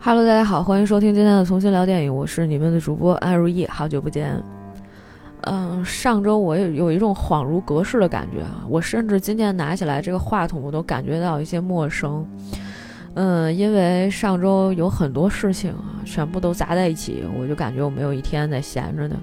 [0.00, 4.40] Hello，大家好，欢迎收听今天的重新聊电影，我是你们的主播安如意，好久不见。
[5.40, 12.24] 嗯，上周我也有一种恍如隔世的感觉啊，我甚至今天拿起来这个话筒，我都感觉到一些陌生。
[13.14, 19.16] 嗯，因为上周有很多事情啊，全部都砸在一起，我就感觉我没有一天在闲着呢。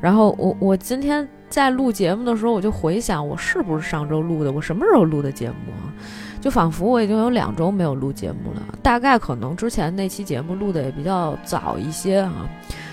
[0.00, 5.90] 然后我我今天在录节目的时候，我就回想我是不是上周录的，我什么时候录的节目啊？
[6.40, 12.48] 就仿佛我已经有两周没有录节目了，大概可能之前那期节目录的也比较早一些哈，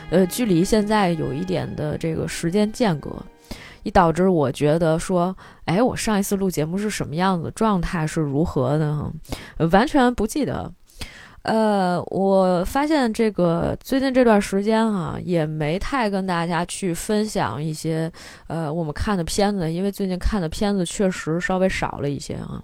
[0.10, 3.12] 呃，距离现在有一点的这个时间间隔，
[3.84, 9.12] 以导致我觉得说，哎，我上一次录节目是什么样子，状态是如何的哈，
[9.72, 10.72] 完全不记得。
[11.46, 18.12] 呃，我发现这个最近这段时间哈，也没太跟大家去分享一些
[18.48, 22.62] 呃我们看的片子，因为最近看的片子确实稍微少了一些啊。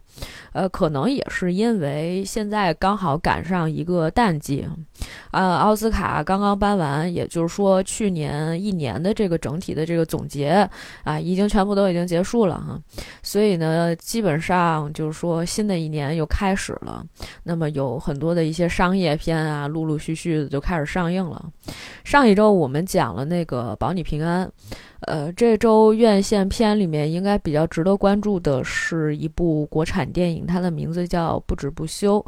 [0.53, 4.67] 呃，可能也是因为现在刚好赶上一个淡季，
[5.31, 10.67] 呃，奥斯卡刚刚颁完，也就是说去年一年的这个整体的这个总结
[11.03, 12.79] 啊，已经全部都已经结束了哈。
[13.21, 17.05] 所以呢，基本上就是说新的一年又开始了，
[17.43, 21.45] 那么有很多的一些商业片啊，陆陆续续的就开始上映了。
[22.03, 24.47] 上一周我们讲了那个《保你平安》。
[25.07, 32.19] 呃，这周院线片里面应该比较值得关注的是一部国产电影，它的名字叫《不止不休》，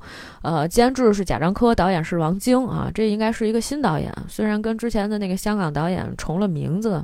[0.41, 7.03] 呃，监制是贾樟柯，导演是王晶啊，这应该是一个新导演，虽然跟之前的那个香港导演重了名字，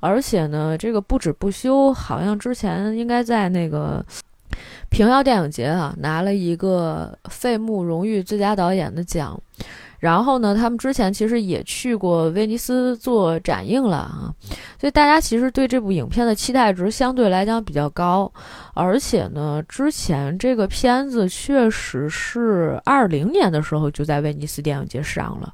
[0.00, 4.04] 而且呢，这个《不止不休》好像之前应该在那个
[4.88, 9.40] 平遥电影节啊拿了一个费穆荣誉最佳导演的奖。
[9.98, 14.32] 然后呢，他们之前其实也去过威尼斯做展映了啊，
[14.80, 18.32] 所以大家其实对这部影片的期待值相对来讲比较高，
[18.74, 25.52] 而且呢，之前这个片子确实是二零年的时候就在威尼斯电影节上了。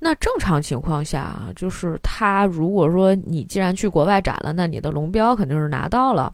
[0.00, 6.30] 那正常情况下啊，就是他如果说你既然去国外展了，那你的龙标肯定是拿到了。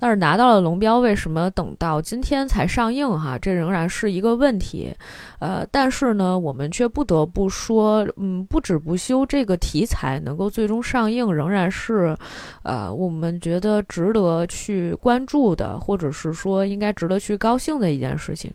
[0.00, 3.08] 但是拿到了龙标，为什么等到今天才上映？
[3.08, 4.92] 哈，这仍然是一个问题。
[5.38, 12.16] 呃，但是呢，我们却不得不说，嗯，不止不休这个题材能够最终上映，仍然是，
[12.62, 18.50] 呃，我们觉得值得去关注的，或者是说应该值得去高兴的一件事情。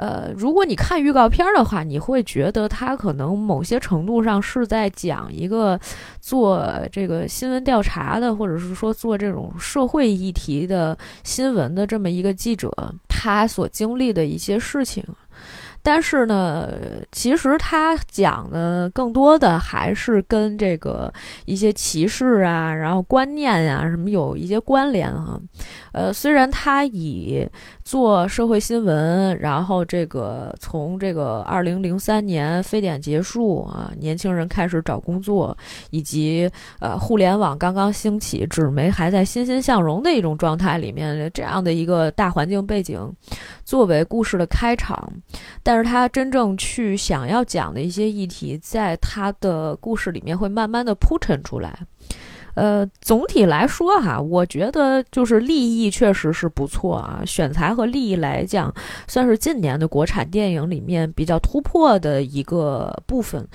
[0.00, 5.78] 呃，如果你看预告片的话，你会觉得他可能某些程度上是在讲一个
[6.22, 12.72] 做这个新闻调查的，或者是说做这种社会议题的新闻的这么一个记者，
[13.08, 15.04] 他所经历的一些事情。
[15.82, 16.68] 但是呢，
[17.12, 21.12] 其实他讲的更多的还是跟这个
[21.46, 25.40] 一些歧视啊，然后观念呀什么有一些关联哈。
[25.92, 27.48] 呃，虽然他以
[27.84, 35.56] 做社会新闻，然后这个从这个二零零三年非典结束啊，年轻人开始找工作，
[35.90, 36.48] 以及
[36.78, 43.00] 呃互联网刚刚兴起，纸媒还在欣欣向荣的一种状态里面，这样的一个大环境背景，
[43.64, 45.12] 作为故事的开场，
[45.64, 51.78] 但但是他真正去想要讲的一些议题，在他的故事里面会慢慢的铺陈出来。
[52.54, 58.74] 呃，总体来说哈，我觉得就是立意确实是不错啊，选材和立意来讲，
[59.06, 63.46] 算是近年的国产电影里面比较突破的一个部分。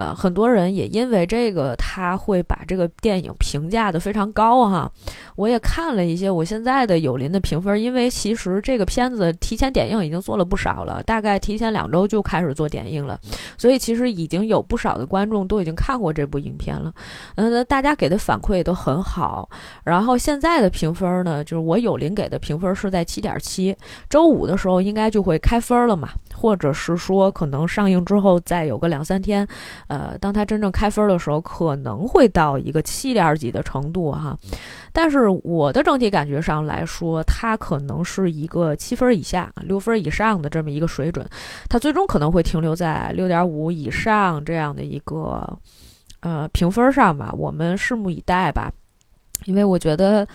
[0.00, 4.90] 呃，很多人也因为这个，他会把这个电影评价的非常高哈。
[5.36, 13.20] 我也看了一些我现在的友邻的评分，因为其实这个片子提前点映已经做了不少了，大概提前两周就开始做点映了，
[13.58, 16.90] 所以其实已经有不少的观众都已经看过这部影片了。
[17.34, 19.50] 嗯，大家给的反馈都很好。
[19.84, 23.76] 然后现在的评分呢，就是我友邻给的评分是在七点七，
[24.08, 26.08] 周五的时候应该就会开分了嘛。
[26.40, 29.46] 或者是说，可能上映之后再有个两三天，
[29.88, 34.34] 呃，当它真正开分的时候，可能会到一个七点几的程度哈。
[34.90, 41.28] 但是我的整体感觉上来说，它可能是一个七分以下、六分以上的这么一个水准，
[41.68, 45.46] 它最终可能会停留在六点五以上这样的一个
[46.20, 47.30] 呃评分上吧。
[47.36, 48.72] 我们拭目以待吧，
[49.44, 50.26] 因为我觉得，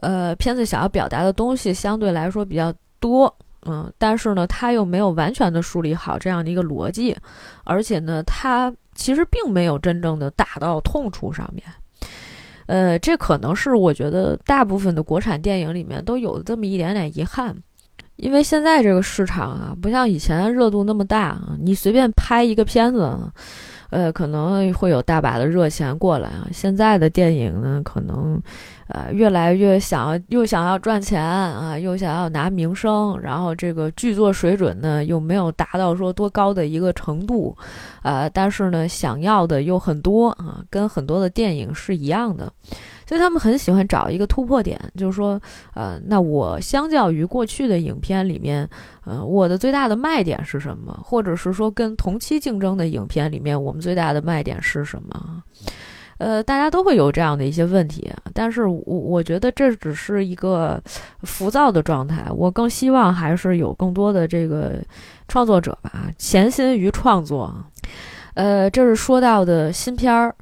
[0.00, 3.32] 呃，片子想要表达的东西相对来说比较多。
[3.64, 7.16] 嗯，但是呢，他又没有完全的梳理好这样的一个逻辑，
[7.62, 11.64] 而且呢，他其实并没有真正的打到痛处上面。
[12.66, 17.56] 呃，这可能是我觉得大部分的国产电影里面都有这么一点点遗憾，
[18.16, 23.16] 因为现在这个市场啊，不像以前热度那么大啊，你随便拍一个片子，
[23.90, 26.48] 呃，可能会有大把的热钱过来啊。
[26.52, 28.42] 现在的电影呢，可能。
[28.92, 37.56] 呃，越来越想要又想要赚钱啊，又想要拿名声，然后这个剧作水准呢又没有达到说多高的一个程度，
[38.02, 42.52] 呃，但是呢想要的又很多啊，跟很多的电影是一样的，
[43.06, 45.40] 所以他们很喜欢找一个突破点，就是说，
[45.72, 48.68] 呃，那我相较于过去的影片里面，
[49.06, 51.00] 呃，我的最大的卖点是什么？
[51.02, 55.42] 或者是说跟同期竞争的影片里面，我们最大的卖点是什么？
[56.22, 60.80] 呃，大家都会有这样的一些问题，但是我我觉得这只是一个
[61.24, 62.24] 浮躁的状态。
[62.30, 64.74] 我更希望还是有更多的这个
[65.26, 67.52] 创作者吧，潜心于创作。
[68.34, 70.32] 呃，这是说到的新片儿。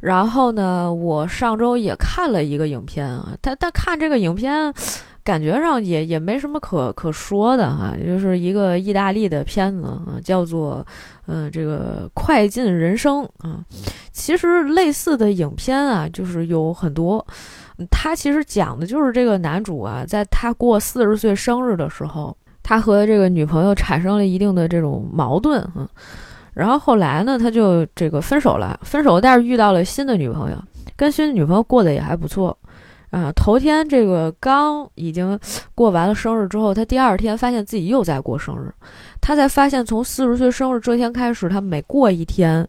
[0.00, 4.74] 然后呢，我上周也看了一个影片啊，但但看这个影片。
[5.22, 10.84] 感觉上也也没什么可可说的哈，就是一个意大利的片子啊，叫做
[11.26, 13.64] 嗯这个快进人生啊。
[14.12, 17.24] 其实类似的影片啊，就是有很多。
[17.90, 25.88] 他其实讲的就是这个男主啊，在他过四十岁生日的时候，他和这个女朋友产生了一定的这种矛盾啊。
[26.52, 30.56] 然后后来呢，他就这个分手了，分手但是遇到了新的女朋友，
[30.96, 32.54] 跟新的女朋友过得也还不错。
[33.10, 35.38] 啊，头天这个刚已经
[35.74, 38.72] 过完了生日之后，他第二天发现自己又在过生日，
[39.20, 42.66] 他才发现从四十岁生日这天开始，他每过一天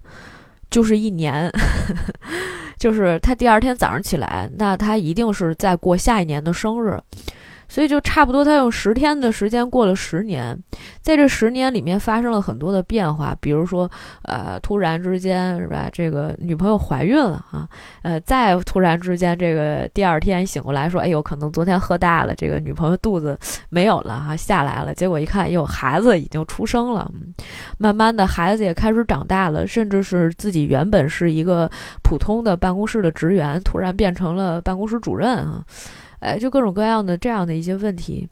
[0.69, 1.51] 就是一年，
[2.79, 6.99] 就是他第二天早上起来，那他一定是在过下一年的生日。
[7.71, 10.61] 所以就差不多，他用十天的时间过了十年，
[10.99, 13.89] 在这十年里面发生了很多的变化，比如说，
[14.23, 17.65] 呃，突然之间是吧，这个女朋友怀孕了啊，
[18.01, 23.39] 呃，再突然之间，这个第二天醒过来说，哎呦，可能昨天喝大了，这个女朋友肚子
[23.69, 27.09] 没有了哈，下来了，结果一看，哟，孩子已经出生了，
[27.77, 31.71] 慢慢的孩子也开始长大了，甚至是自己原本是一个
[32.03, 35.63] 普通的办公室的职员，突然变成了办公室主任啊。
[36.21, 38.27] 哎，就各种各样的这样的一些问题，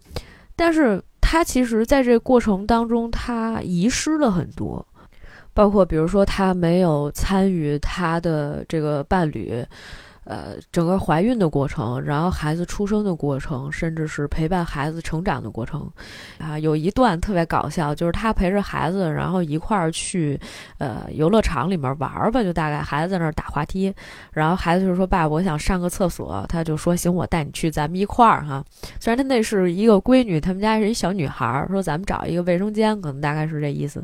[0.56, 4.84] 但是他其实在这过程当中，他遗失了很多，
[5.54, 9.64] 包括比如说他没有参与他的这个伴侣。
[10.26, 15.90] 呃，整个怀孕的过程，然后孩子出生的过程，甚至是陪伴孩子成长的过程，
[16.38, 20.40] 啊，有一段特别搞笑，就是他陪着孩子，然后一块儿去，
[20.78, 23.94] 呃，游乐场里面玩儿吧，就大概孩子在那儿打滑梯，
[24.32, 28.64] 然后孩子就说：“爸，我想上个厕所。”他就说：“行，我带你去，咱们一块儿哈。”
[29.00, 34.04] 虽然他那是一个闺女，他们家是一小女孩儿，说咱们找一个卫生间，可能大概是这意思。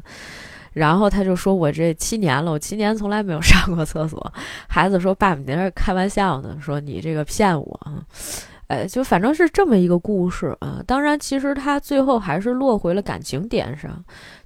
[0.76, 4.34] 然后他就说：“我这七年了，我七年从来没有上过厕所。
[4.68, 6.58] ”孩子说：“爸爸，你在这开玩笑呢？
[6.62, 8.04] 说你这个骗我啊？”
[8.68, 10.82] 哎，就反正是这么一个故事啊。
[10.88, 14.04] 当然，其实他最后还是落回了感情点上。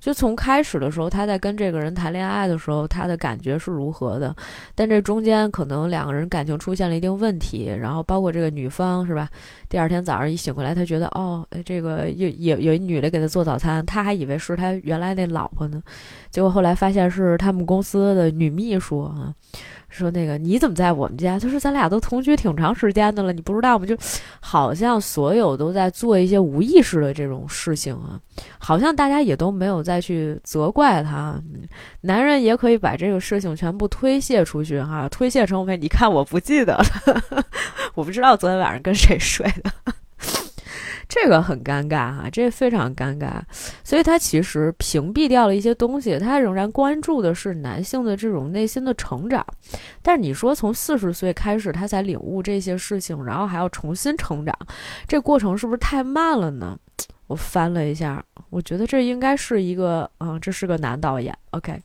[0.09, 4.35] 就从开始的时候，他在跟这个人谈恋爱的时候，他的感觉是如何的？
[4.73, 9.29] 但这中间可能两个人感情出现了一定问题，然后包括这个女方是吧？
[9.69, 15.79] 第二天早上一醒过来，他觉得哦，这个有有有一女的给他做早餐，他还以为是他原来那老婆呢，
[16.31, 19.31] 结果后来发现是他们公司的女秘书啊。
[19.89, 21.39] 说那个你怎么在我们家？
[21.39, 23.87] 他说咱俩都同居挺长时间的了，你不知道吗？
[23.87, 23.97] 就
[24.39, 28.19] 好像所有都在做一些无意识的这种事情啊，
[28.57, 31.41] 好像大家也都没有再去责怪他。
[32.01, 37.43] 男人也可以把这个事情全部推卸出去哈，推卸成为你看我不记得了，
[37.95, 39.93] 我不知道昨天晚上跟谁睡的。
[41.07, 43.41] 这个很尴尬哈，这非常尴尬，
[43.83, 49.43] 所以他其实屏蔽掉了一些东西，他仍然关注的是男性的这种内心的成长。
[50.03, 54.55] 但是你说从四十岁开始他才领悟这些事情，然后还要重新成长，
[55.07, 56.77] 这过程是不是太慢了呢？
[57.29, 61.33] 我翻了一下，我觉得这应该是一个，嗯，这是个男导演。
[61.51, 61.79] OK。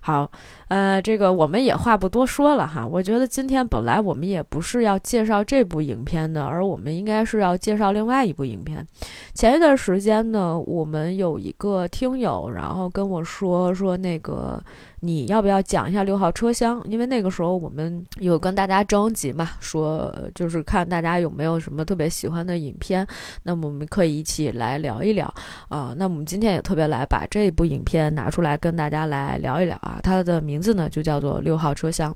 [0.00, 0.30] 好，
[0.68, 2.86] 呃，这个我们也话不多说了哈。
[2.86, 8.86] 我觉得今天本来我们也不是要介绍这部影片的，而我们应该是要介绍另外一部影片。
[9.34, 14.62] 前一段时间呢，我们有一个听友，然后跟我说说那个。
[15.06, 16.82] 你要不要讲一下六号车厢？
[16.86, 23.06] 因为那个时候我们有跟大家征集嘛，说就是看大家有没有什么特别喜欢的影片，
[23.44, 25.32] 那么我们可以一起来聊一聊
[25.68, 25.94] 啊。
[25.96, 30.00] 那我们今天也特别来把这部影片拿出来跟大家来聊一聊啊。
[30.02, 32.14] 它的名字呢就叫做六号车厢。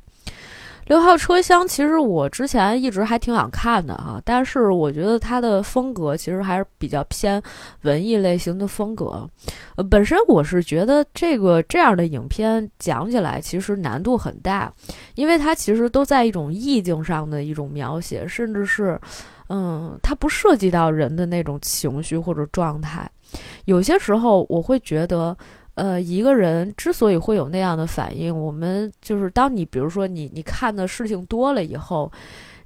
[0.91, 7.41] 六号车厢，其实我之前一直还挺想看的哈，但是我觉得它的风格其实还是比较偏
[7.83, 9.25] 文艺类型的风格。
[9.77, 14.73] 呃，本身我是觉得这个这样的影片讲起来其实难度很大，
[15.15, 19.01] 因为它其实都在一种意境上的一种描写，甚至是，
[19.49, 23.09] 嗯，它不涉及到人的那种情绪或者状态。
[23.67, 25.37] 有些时候我会觉得。
[25.81, 32.13] 呃，一个人之所以会有那样的反应，我们就是当你比如说你你看的事情多了以后，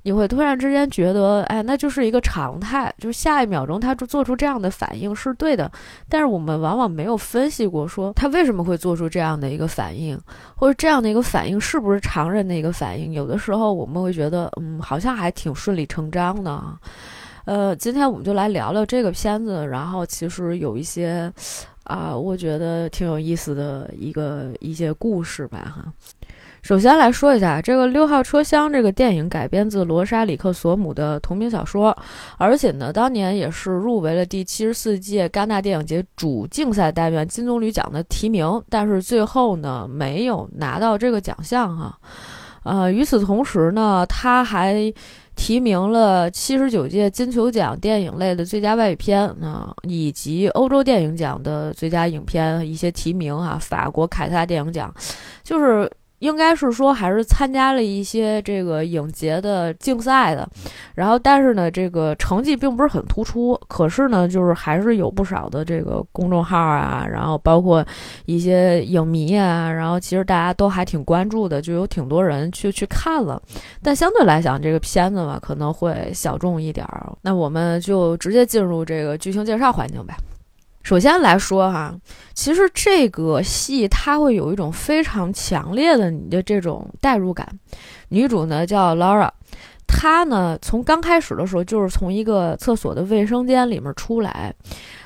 [0.03, 5.71] 你会突然之间觉得，哎，那就是一个常态，就是下一秒钟他就做出这样的反应是对的。
[6.09, 10.21] 但是我们往往没有分析过，说他为什么会做出这样的一个反应，
[10.57, 13.13] 或者这样的一个反应是不是常人的一个反应？
[13.13, 16.61] 有的时候我们会觉得，嗯，好像还挺顺理成章的。
[17.45, 21.33] 呃，今天我们就来聊聊这个片子，然后其实有一些
[21.85, 25.93] 啊，我觉得挺有意思的一个一些故事吧，哈。
[26.63, 31.95] 首先来说一下，这个六号车厢这个电影改编自罗莎·里克索姆的同名小说，
[32.39, 41.99] 而且呢，当年也是入围了第七十四届戛纳电影节主竞赛单元金棕榈奖的提名，但是最后呢，没有拿到这个奖项哈。
[42.63, 44.91] 呃，与此同时呢，他还
[45.37, 54.95] 提名了七十九届金球奖电影类的最佳外语片啊，以及欧洲电影奖的最佳影片一些提名啊，法国凯撒电影奖，
[55.43, 55.91] 就是。
[56.21, 60.49] 应该是说还是参加了一些这个影节的竞赛的，
[60.95, 63.59] 然后但是呢，这个成绩并不是很突出。
[63.69, 67.85] 可是呢，就是还是有不少的这个公众号啊，然后包括
[68.27, 73.41] 一些影迷啊，然后其实大家都还挺关注的，就有挺多人去去看了。
[73.83, 77.13] 但相对来讲，这个片子嘛可能会小众一点儿。
[77.21, 80.17] 那我们就直接进入这个剧情介绍环境呗。
[80.85, 81.93] 首先来说哈，
[82.35, 87.49] 其实这个戏它会有一种非常强烈的你的这种代入感。
[88.11, 89.29] 女主呢叫 Laura，
[89.87, 94.55] 她呢从刚开始的时候就是从一个厕所的卫生间里面出来，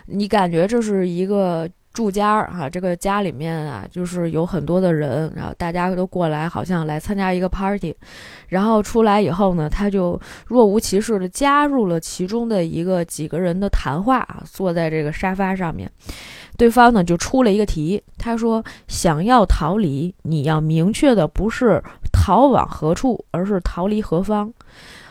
[0.07, 1.67] 你感觉这是一个。
[1.93, 7.95] 住家儿哈，这个家里面啊，就是有很多的人，然后大家都过来，好像来参加一个 party。
[8.49, 15.91] 然后出来以后呢，他就若无其事的加入了其中的一个几个人的谈话啊，坐在这个沙发上面。
[16.57, 24.53] 对方呢就出了一个题，他说：“想要逃离，你要明确的不是逃往何处，而是逃离何方。”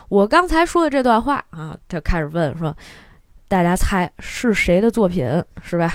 [0.08, 2.74] 我刚才说的这段话啊，他开始问说。
[3.48, 5.26] 大家猜是谁的作品
[5.62, 5.90] 是吧？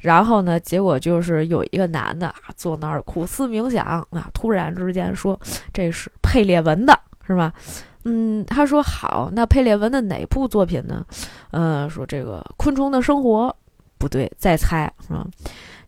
[0.00, 5.38] 然后呢，结果就是有一个男的啊坐那儿苦思冥想啊，突然之间说
[5.72, 7.52] 这是佩列文的，是吧？
[8.04, 11.04] 嗯，他说好，那佩列文的哪部作品呢？
[11.52, 13.54] 呃，说这个昆虫的生活
[13.98, 15.26] 不对，再猜啊，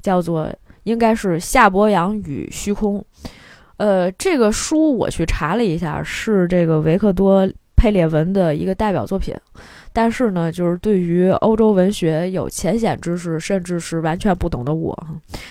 [0.01, 0.53] 叫做
[0.85, 3.05] 应该是夏伯阳与虚空。
[3.77, 9.35] 呃，这个书我去查了一下，是这个维克多佩列文的一个代表作品。
[9.93, 14.97] 但是呢，就是对于欧洲文学有浅显知识，甚至是完全不懂的我，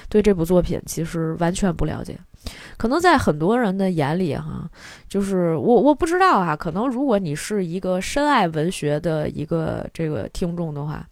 [0.09, 2.17] 对这部作品其实完全不了解。
[2.77, 4.69] 可能在很多人的眼里，哈，
[5.07, 6.55] 就是我我不知道啊。
[6.55, 11.05] 可能如果你是一个深爱文学的一个这个听众的话，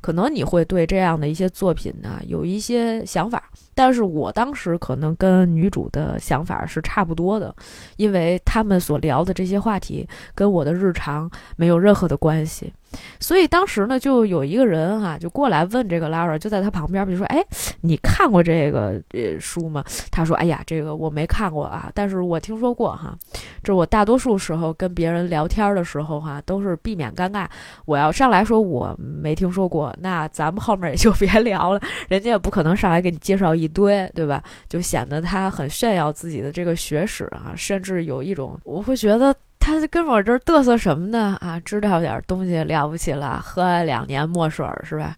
[0.00, 3.42] 可能你会对这样的一些作品呢有一些想法。
[3.74, 7.54] 但是我当时可能跟女主的想法是差不多的，
[7.96, 12.72] 因为他们所聊的这些话题跟我的日常没有任何的关系。
[13.18, 17.44] 所以当时呢，就有一个人哈，就过来问这个 Lara，就在他旁边，比如说，哎，
[17.82, 19.84] 你看过这个呃书吗？
[20.10, 23.16] 他说，哎呀，这个我没看过啊，但是我听说过哈。
[23.62, 27.46] 这我大多数时候跟别人聊天的时候哈，都是避免尴尬。
[27.84, 34.42] 我要上来说我没听说过，那咱们后面也就别聊了，人家也不可能上来给你介绍一堆，对吧？
[34.68, 39.34] 就显得他很炫耀自己的这个学识啊，甚至有一种我会觉得。
[39.60, 41.36] 他跟我这儿嘚瑟什么呢？
[41.40, 45.14] 啊，知道点东西了不起了，喝了两年墨水是吧？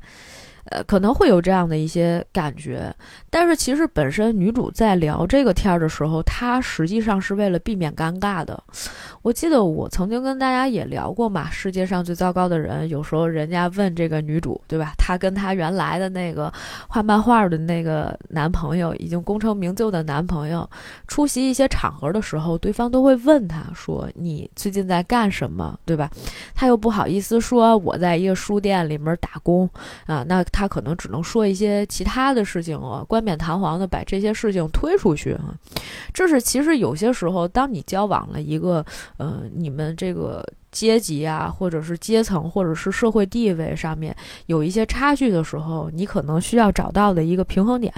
[0.72, 2.94] 呃，可能会有这样的一些感觉，
[3.28, 8.62] 但是其实本身女主在聊这个天儿的时候，她实际上是为了避免尴尬的。
[9.20, 14.94] 我记得我曾经跟大家也聊过嘛，世界上最糟糕的人，有时候人家问这个女主，对吧？
[14.96, 16.50] 她跟她原来的那个
[16.88, 20.68] 画漫画的那个男朋友，已经功成名就的男朋友，
[21.06, 26.10] 出席一些场合的时候，对方都会问她说：“你最近在干什么？”对吧？
[26.54, 29.68] 她又不好意思说我在一个书店里面打工
[30.06, 30.42] 啊，那。
[30.62, 35.52] 他可能只能说一些其他的事情啊，冠冕堂皇的把这些事情推出去啊。
[36.14, 38.84] 这是其实有些时候，当你交往了一个
[39.16, 40.40] 呃，你们这个
[40.70, 44.14] 阶级啊，或者是阶层，或者是社会地位上面
[44.46, 47.92] 有一些差距的时候，你可能需要找到的一个平衡点。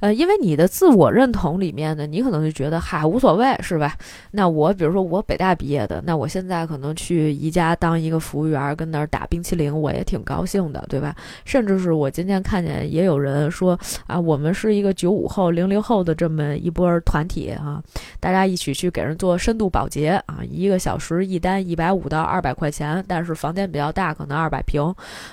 [0.00, 3.96] 呃，因为你的自我认同里面呢，你可能就觉得嗨无所谓，是吧？
[4.30, 11.14] 那我比如说我北大毕业的，那我现在可能去宜家当一个服务员，跟那儿打冰淇淋，我也挺高兴的，对吧？
[11.44, 17.82] 甚至是我今天看见也有人说啊，我们是一个九五后、零零后的这么一波团体啊，
[18.20, 24.82] 大家一起去给人做深度保洁啊，一个小时一单一百五到二百块钱，但是房间比较大，可能二百平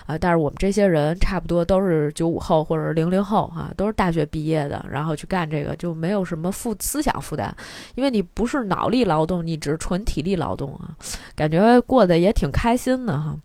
[0.08, 4.55] 啊，但是我们这些人差不多都是九五后或者零零后啊，都是大学毕业。
[4.56, 7.54] 业的，然后去干这个，就没有什么负思想负担，
[7.96, 10.96] 因为你不是脑力劳动，你只是纯体力劳动啊，
[11.36, 13.36] 感觉过得也挺开心的哈。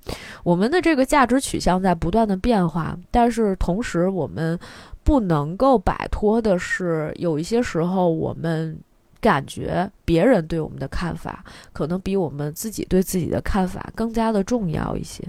[0.44, 4.58] 我们的这个价值取向在不断的变化，但是同时我们
[5.02, 8.78] 不能够摆脱的是，有一些时候我们。
[9.20, 15.22] 感觉别人对我们的看法，可能比我们自己对自己的看法更加的重要一些。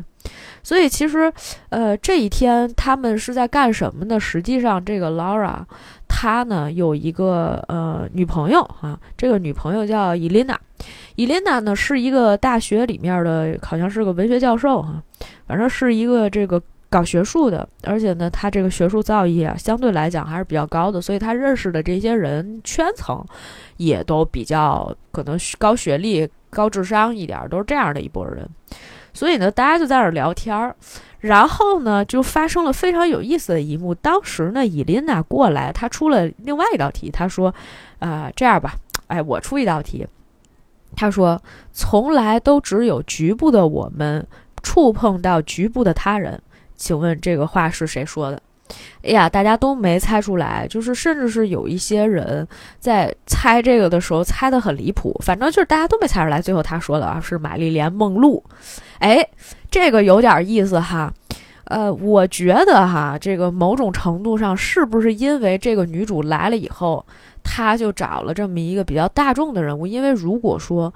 [0.64, 1.32] 所以其实，
[1.70, 4.20] 呃，这一天他们是在干什么呢？
[4.20, 5.64] 实际上，这个 Laura，
[6.08, 10.56] 她呢有一个呃女朋友啊，这个女朋友叫 Elena。
[11.16, 15.02] Elena 呢是一个大学里面的，好像是个文学教授哈，
[15.48, 16.62] 反正是一个这个。
[16.92, 23.26] 搞学术的，而且呢，他这个学术造诣啊，相对来讲还是比较高的，所以他认识的这些人圈层，
[23.78, 28.46] 也都比较可能高学历、高智商一点，都是这样的一波人。
[29.14, 30.76] 所以呢，大家就在那儿聊天儿，
[31.22, 33.96] 然后呢，就发生了非常有意思的一幕。
[33.96, 37.56] 当时呢，伊琳娜过来，她出了另外一道题，她说
[38.00, 38.76] ：“啊，这样吧，
[39.08, 40.06] 哎，我出一道题。”
[40.94, 44.28] 她说：“从来都只有局部的我们
[44.62, 46.42] 触碰到局部的他人。”
[46.82, 48.42] 请问这个话是谁说的？
[49.04, 52.48] 哎呀，大家都没猜出来，就是甚至是有一些人
[52.80, 56.42] 在猜这个的时候猜的很离谱，反正就是大家都没猜出来。
[56.42, 58.44] 最后他说的啊是玛丽莲·梦露，
[58.98, 59.24] 哎，
[59.70, 61.14] 这个有点意思哈。
[61.66, 67.06] 呃，我觉得哈，这个某种程度上是不是因为这个女主来了以后，
[67.44, 69.86] 她就找了这么一个比较大众的人物？
[69.86, 70.92] 因为如果说。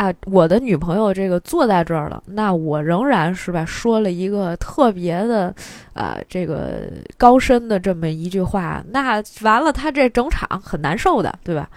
[0.00, 5.54] 啊，我的女朋友这个坐在这儿了，那我仍然是吧，说了一个特别的，
[5.92, 11.68] 呃，这个高深的这么一句话，那完了，他这整场很难受的，对吧？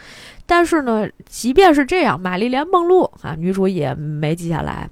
[0.46, 4.90] 但是呢，即便是这样，玛丽莲梦露啊，女主也没记下来。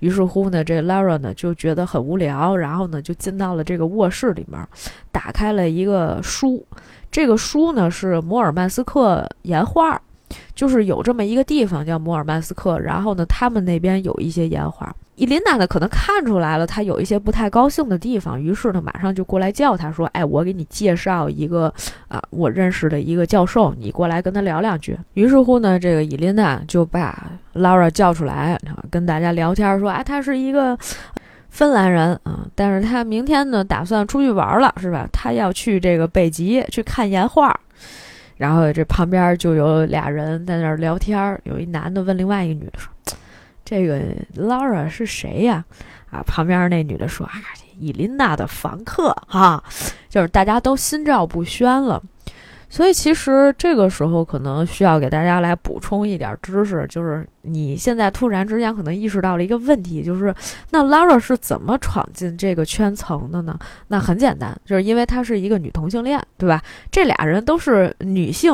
[0.00, 4.62] 于是乎呢，这 Lara 呢就觉得很无聊，然后呢就进到了这个卧室里面，
[5.10, 6.62] 打开了一个书，
[7.10, 9.98] 这个书呢是摩尔曼斯克岩画。
[10.54, 14.94] 就是有这么一个地方叫摩尔曼斯克，然后呢，他们那边有一些烟花。
[15.16, 21.72] 伊琳娜呢，可能看出来了，他有一些不太高兴的地方，于是呢，马上就过来叫他说：“哎，我给你介绍一个
[22.08, 28.58] 啊，我认识的一个教授，你过来跟他聊两句。”于是乎呢，这个伊琳娜就把 Laura 叫出来，
[28.90, 30.76] 跟大家聊天说：“哎，他是一个
[31.48, 35.08] 芬兰人啊，但是他明天呢，打算出去玩了，是吧？
[35.12, 37.56] 他要去这个北极去看岩画。”
[38.36, 42.92] 然后这旁边就有俩人在那儿聊天，有一男的问另外一个女的说
[43.64, 44.00] ：“这个
[44.36, 45.64] Laura 是谁呀？”
[46.10, 47.32] 啊，旁边那女的说：“啊，
[47.78, 49.62] 伊琳娜的房客哈，
[50.08, 52.02] 就是大家都心照不宣了。”
[52.68, 60.34] 所以其实这个时候可能需要给大家来补充一点知识，就是你现在突然之间可能意识到了一个问题，就是
[60.70, 63.56] 那 Lara 是怎么闯进这个圈层的呢？
[63.88, 66.60] 那很简单，就是因为她是一个女同性恋，对吧？
[66.90, 68.52] 这俩人都是女性，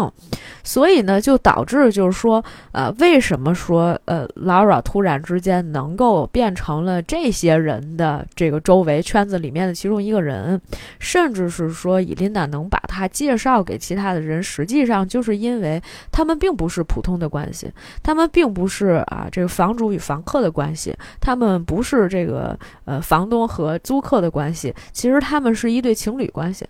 [0.62, 10.60] 所以呢就导致就是说，呃，为什么说呃 Lara 突然之间能够变成了这些人的这个周围圈子里面的其中一个人，
[10.98, 14.10] 甚至是说伊琳娜能把她介绍给其他。
[14.10, 17.70] 的人实际上就是因为他们并不是普通的关系，
[18.02, 26.66] 他们并不是是啊这个房主与房客的关系，他们不是这个呃房东和租客的关系，其实他们是一对情侣关系。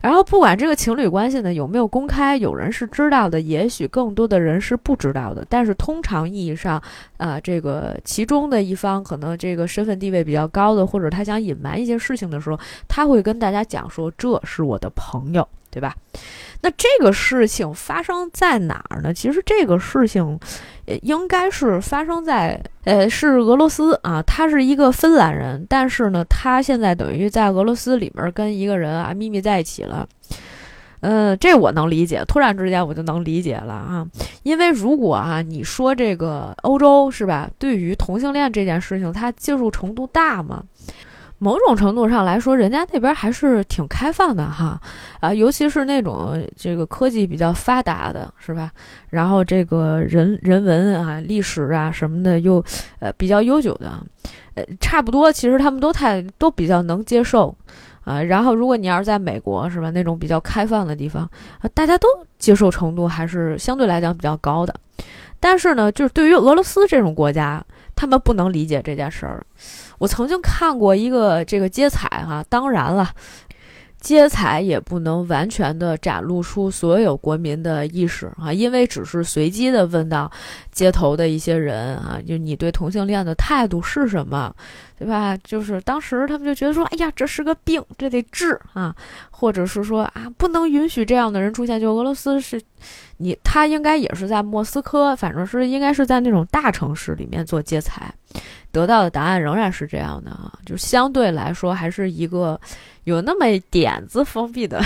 [0.00, 5.46] 然后不管这个情侣关系呢有没有公开，有人是知道的，也许更多的人是不知道的。
[5.48, 6.82] 但是通常意义上，
[7.18, 15.96] 啊这个其中的一方可能这个身份地位比较高的，或者他想隐瞒一些事情的时候，他会跟大家讲说这是我的朋友，对吧？
[16.60, 19.12] 那这个事情发生在哪儿呢？
[19.12, 20.38] 其实这个事情，
[21.00, 24.22] 应该是发生在，呃，是俄罗斯啊。
[24.22, 30.06] 他是一个芬兰人，但是呢，他现在等于在俄罗斯里面跟一个人啊秘密在一起了。
[31.00, 34.06] 嗯，这我能理解，突然之间我就能理解了啊。
[34.44, 40.62] 因为如果啊，你说这个欧洲是吧，对于同性恋这件事情，他接受程度大吗？
[41.42, 44.80] 某种程度上来说，人家那边还是挺开放的哈，
[45.18, 48.70] 啊，尤其是那种这个科技比较发达的，是吧？
[49.10, 52.64] 然后这个人人文啊、历史啊什么的又
[53.00, 53.90] 呃比较悠久的，
[54.54, 57.52] 呃，差不多，其实他们都太都比较能接受
[58.04, 58.22] 啊。
[58.22, 59.90] 然后如果你要是在美国，是吧？
[59.90, 61.28] 那种比较开放的地方，
[61.58, 62.06] 啊，大家都
[62.38, 64.72] 接受程度还是相对来讲比较高的。
[65.40, 67.60] 但是呢，就是对于俄罗斯这种国家，
[67.96, 69.44] 他们不能理解这件事儿。
[70.02, 73.08] 我曾经看过一个这个接彩哈，当然了，
[74.00, 80.28] 接彩也不能完全的展露出所有国民的意识啊，因为只是随机的问到
[80.72, 84.52] 街头的一些人啊，就你对同性恋的态度是什么，
[84.98, 85.36] 对吧？
[85.44, 88.92] 就是当时他们就觉得说，哎呀，这是个病，这得治啊，
[89.30, 91.80] 或者是说啊，不能允许这样的人出现。
[91.80, 92.60] 就俄罗斯是。
[93.18, 98.12] 你他应该也是在莫斯科，反正是应该是在那种大城市里面做接彩，
[98.72, 102.58] 得到的答案仍然是这样的啊，就相对来说还是一个
[103.04, 104.80] 有那么一点子封闭的，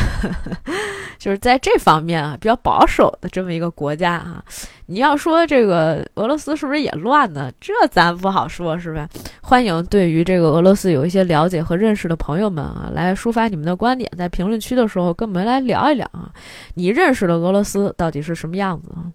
[1.19, 4.45] 就是在这方面啊比较保守的这么一个国家啊。
[4.89, 7.51] 你要说这个俄罗斯是不是也乱呢？
[7.61, 9.09] 这咱不好说，是吧？
[9.43, 16.31] 欢迎对于这个俄罗斯有一些了解和认识的朋友们啊，来抒发你们的观点，在评论区的时候跟我们来聊一聊啊，
[16.75, 19.11] 你认识的俄罗斯到底是什么样子啊？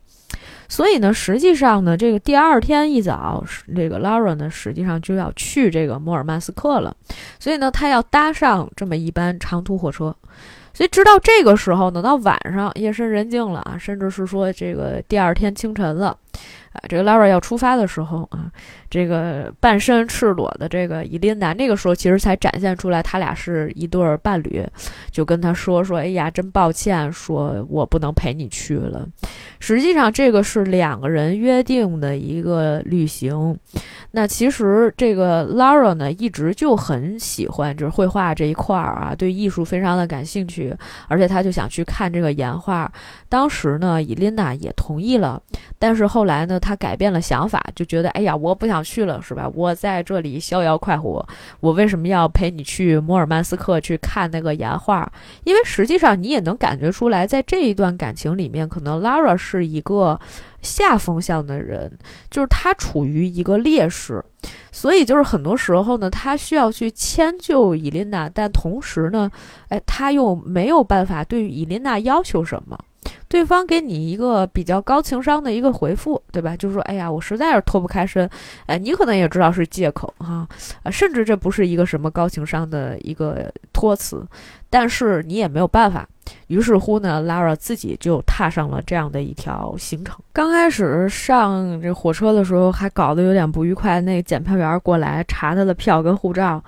[0.72, 3.44] 所以呢，实际上呢，这个第二天一早，
[3.76, 6.96] 这个 Laura 呢，实际上就要去这个摩尔曼斯克了，
[7.38, 10.16] 所以呢，他要搭上这么一班长途火车。
[10.74, 16.18] 所以，直到这个时候，呢到晚上夜深人静了啊，甚至是说这个第二天清晨了，
[16.74, 18.52] 啊，这个 Lara 要出发的时候啊。
[18.90, 24.68] 这个半身赤裸的这个伊琳达，那个时候其实才展现出来，他俩是一对伴侣，
[25.10, 29.08] 就跟他说说，哎呀，真抱歉，说我不能陪你去了。
[29.62, 33.58] 实际上，这个是两个人约定的一个旅行。
[34.12, 40.76] 那其实这个 Lara 呢，一直就很喜欢就是绘画这一块儿啊，对艺术非常的感兴趣，
[41.08, 42.92] 而且他就想去看这个岩画。
[43.30, 45.42] 当时呢，伊琳达也同意了，
[45.80, 48.82] 但是后来呢，他改变了想法，就觉得，哎呀，我不想。
[48.91, 49.50] 去了是吧？
[49.54, 51.26] 我在这里逍遥快活，
[51.62, 55.10] 我为什么要陪你去摩尔曼斯克去看那个岩画？
[55.43, 60.19] 因为实际上你也能感觉出来，在这一段感情里面，可能 Lara 是一个
[60.62, 61.97] 下风向的人，
[62.30, 64.21] 就是他处于一个劣势，
[64.71, 69.32] 所以就是很多时候呢，他需要去迁就伊琳娜，但同时呢，
[69.69, 72.78] 哎，他又没有办法对伊琳娜要求什么。
[73.32, 76.54] 对方给你一个比较高情商的一个回复，对吧？
[76.58, 78.30] 就是说，哎呀，我实在是脱不开身，
[78.65, 80.46] 哎，你可能也知道是借口哈，
[80.84, 84.28] 啊，甚至这不是一个什么高情商的一个托词，
[84.70, 86.06] 但是你也没有办法。
[86.48, 90.15] 于是乎呢，Lara 自己就踏上了这样的一条行程。
[90.32, 96.63] 刚开始上这火车的时候，还搞得有点不愉快，那检票员过来查他的票跟护照，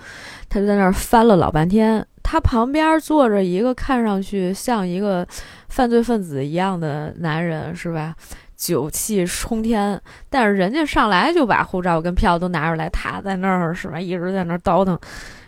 [0.54, 2.06] 他就在那儿翻了老半天。
[2.22, 5.28] 他旁边坐着一个看上去像一个
[5.70, 8.14] 犯罪分子一样的男人，是吧？
[8.56, 14.00] 酒气冲天，但是人家上来就把护照跟票都拿出来，他在那儿是吧？
[14.00, 14.98] 一直在那儿叨腾。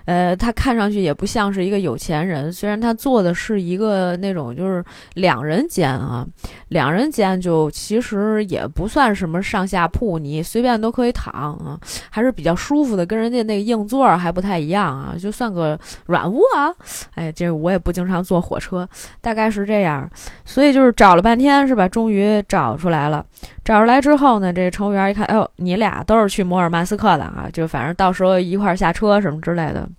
[0.05, 4.83] 呃，他看上去也不像是一个有钱人，虽然他坐的是一个那种就是
[5.15, 6.25] 两人间啊，
[6.69, 16.73] 两人间就其实也不算什么上下铺，你随便都可以躺啊，还是比较舒服的，跟人家那个硬座还不太一样啊，就算个软卧啊。
[17.15, 18.87] 哎，这我也不经常坐火车，
[19.21, 20.09] 大概是这样，
[20.45, 21.87] 所以就是找了半天是吧？
[21.87, 23.25] 终于找出来了。
[23.65, 29.89] 找出来之后呢，这乘务员一看，哎呦，你俩都是去摩尔曼斯克的啊，就反正到时候一块下车什么之类的。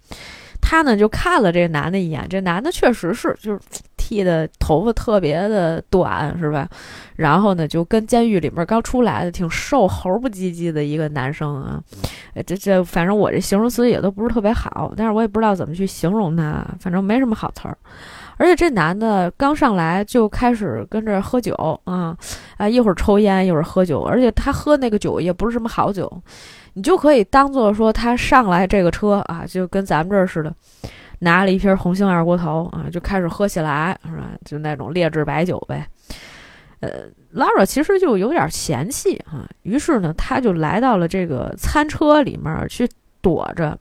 [0.62, 3.60] 他呢就看了这男的一眼，这男的确实是就是
[3.96, 6.68] 剃的头发特别的短，是吧？
[7.16, 11.80] 然后呢就跟监狱里面刚出来的挺瘦猴不唧唧的一个男生啊，
[12.46, 17.76] 这这反正我这形容词也都不是特别好，但是我也不知道怎么去形容他，反正没什么好词儿。
[18.38, 22.16] 而且这男的刚上来就开始跟这喝酒啊，
[22.58, 26.10] 啊一会儿抽烟一会儿喝酒，而且他喝那个酒也不是什么好酒，
[26.74, 30.54] 你就可以当做说他上来这个车啊，就跟咱们这儿似的，
[31.20, 34.30] 拿了一瓶红星二锅头啊，就开始喝起来是吧？
[34.44, 35.86] 就那种劣质白酒呗。
[36.80, 36.90] 呃
[37.34, 42.86] ，Lara 其实就有点嫌弃啊，于是呢，他就来到了这个餐车里面去
[43.22, 43.76] 躲着。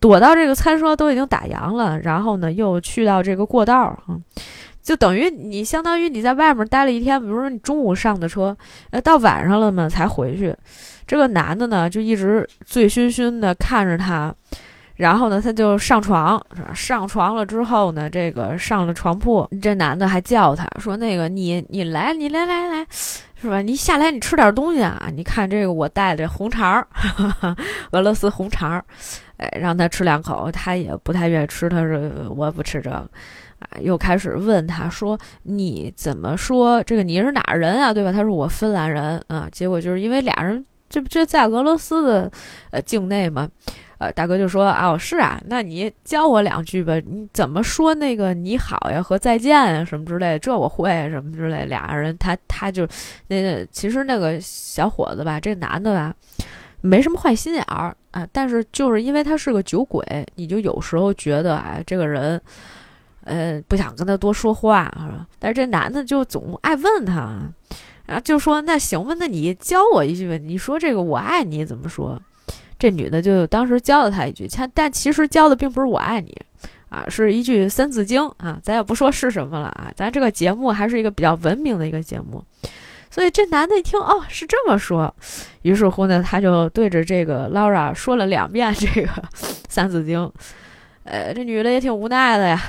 [0.00, 3.98] 躲到这个餐车都已经打烊了，然后呢，又去到这个过道儿，
[4.82, 8.56] 就等于你相当于你在外面待了一天，比如说你中午上的车，
[8.90, 10.56] 呃，到晚上了嘛才回去。
[11.06, 14.34] 这个男的呢，就一直醉醺醺的看着他，
[14.96, 16.40] 然后呢，他就上床，
[16.74, 22.86] 上床了之后呢，这个上了床铺，这男的还叫他说：“那个你你来，你来来来，
[23.40, 23.62] 是吧？
[23.62, 25.08] 你下来，你吃点东西啊！
[25.14, 26.86] 你看这个我带的红肠儿，
[27.92, 28.84] 俄罗斯红肠儿。”
[29.38, 31.66] 哎，让他吃两口，他也不太愿意吃。
[31.66, 31.98] 他说
[32.36, 32.96] ：“我不吃这个。”
[33.60, 37.02] 啊，又开始问他说：“你怎么说这个？
[37.02, 37.92] 你是哪人啊？
[37.94, 42.30] 对吧？”他说：“我芬兰人。”啊，结果就是因为俩人这不这在俄罗斯的
[42.70, 43.48] 呃境内嘛，
[44.00, 46.94] 呃，大哥就说：“哦，是啊，那你教我两句吧。
[47.04, 50.38] 你怎么说那个你好呀和再见啊什么之类？
[50.38, 52.88] 这我会什么之类。”俩人他他就
[53.28, 56.14] 那其实那个小伙子吧，这男的吧。
[56.80, 60.02] 没什么坏心眼儿啊，但是就是因为他是个酒鬼，
[60.36, 62.40] 你就有时候觉得，哎，这个人，
[63.24, 65.26] 呃，不想跟他多说话啊。
[65.38, 67.38] 但是这男的就总爱问他，
[68.06, 72.18] 然后就说：“那行吧，那你教我一句吧，你说这个我爱你怎么说？”
[72.80, 76.36] 这女的就当时教了他一句，但其实教的并不是“我爱你”。
[76.90, 82.42] 啊，是一句《三字经》啊，咱也不说是什么了啊，咱这个节目还是一个比较文明的一个节目，
[83.08, 85.14] 所以这男的一听哦是这么说，
[85.62, 89.06] 于是乎呢，他就对着这个 Laura 说了两遍这个
[89.68, 90.18] 《三字经》，
[91.04, 92.60] 呃，这女的也挺无奈的呀，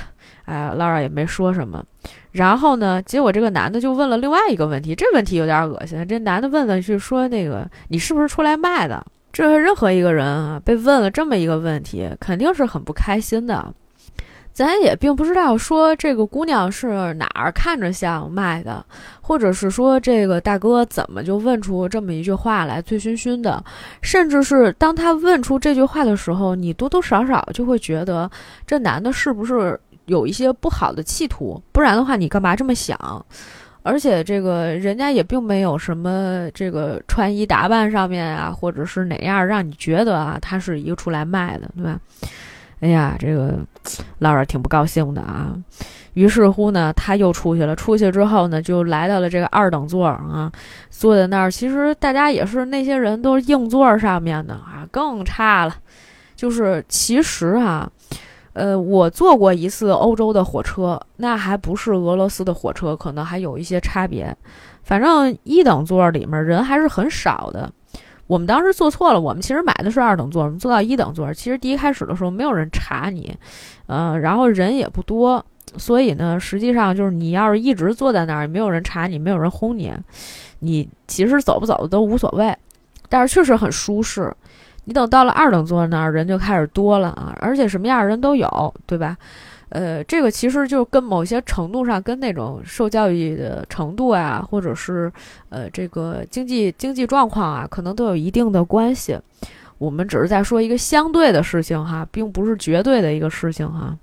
[0.44, 1.84] 哎，Laura 也没说什么，
[2.30, 9.04] 然后呢，结果这个男的就问了另外一个问题，这问题有点恶心，这男的问的是说那个你是不是出来卖的？
[9.32, 13.72] 这任何一个人啊，被问了这么一个问题，肯定是很不开心的。
[14.52, 18.84] 咱也并不知道说这个姑娘是哪儿看着像卖的，
[19.22, 23.64] 或者是说这个大哥怎么就问出这么一句话来，醉醺醺的。
[24.02, 28.30] 甚至是当他问出这句话的时候，你多多少少就会觉得
[28.66, 31.58] 这男的是不是有一些不好的企图？
[31.72, 33.24] 不然的话，你干嘛这么想？
[33.82, 41.98] 而且这个人家也并没有什么这个穿衣打扮上面啊，或者是哪样让你觉得啊，他是一个出来卖的，对吧？
[42.80, 43.58] 哎呀，这个
[44.18, 45.54] 老二挺不高兴的啊。
[46.14, 47.74] 于是乎呢，他又出去了。
[47.74, 50.52] 出去之后呢，就来到了这个二等座啊，
[50.90, 51.50] 坐在那儿。
[51.50, 55.74] 其实大家也是那些人都是硬座上面的啊，更差了。
[56.36, 57.90] 就是其实啊，
[58.54, 64.36] 呃，我坐过一次欧洲的火车，那还不是俄罗斯的火车，可能还有一些差别。
[64.82, 67.72] 反正一等座里面人还是很少的。
[68.26, 71.32] 我们当时坐错了，我们其实买的是二等座，我们坐到一等座。
[71.32, 73.34] 其实第一开始的时候没有人查你，
[73.86, 75.44] 呃，然后人也不多，
[75.76, 79.92] 所以呢，实际上就是你要是一直坐在那儿，没有人查你，没有人轰你，
[80.60, 82.54] 你其实走不走的都无所谓。
[83.08, 84.34] 但是确实很舒适。
[84.84, 89.16] 你等到了二等座那儿，人就开始多了啊，而且什么样的人都有，对吧？
[89.68, 95.10] 呃，这个其实就跟某些程度上跟那种受教育的程度啊，或者是
[95.48, 99.18] 呃这个经济经济状况啊，可能都有一定的关系。
[99.78, 103.96] 我们只是在说一个相对的事情哈，并不是绝对的一个事情哈。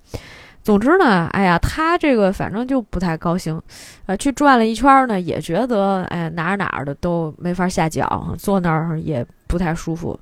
[0.64, 3.62] 总之呢，哎呀，他这个反正就不太高兴，
[4.08, 10.20] 呃，去转了一圈呢，也觉得哎哪儿哪儿的都没法下脚，坐那儿也不太舒服。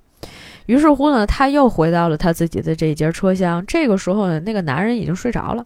[0.66, 3.66] 于是乎呢，他又回到了他自己的这一节车厢。
[3.66, 5.66] 这个时候呢，那个男人已经睡着了。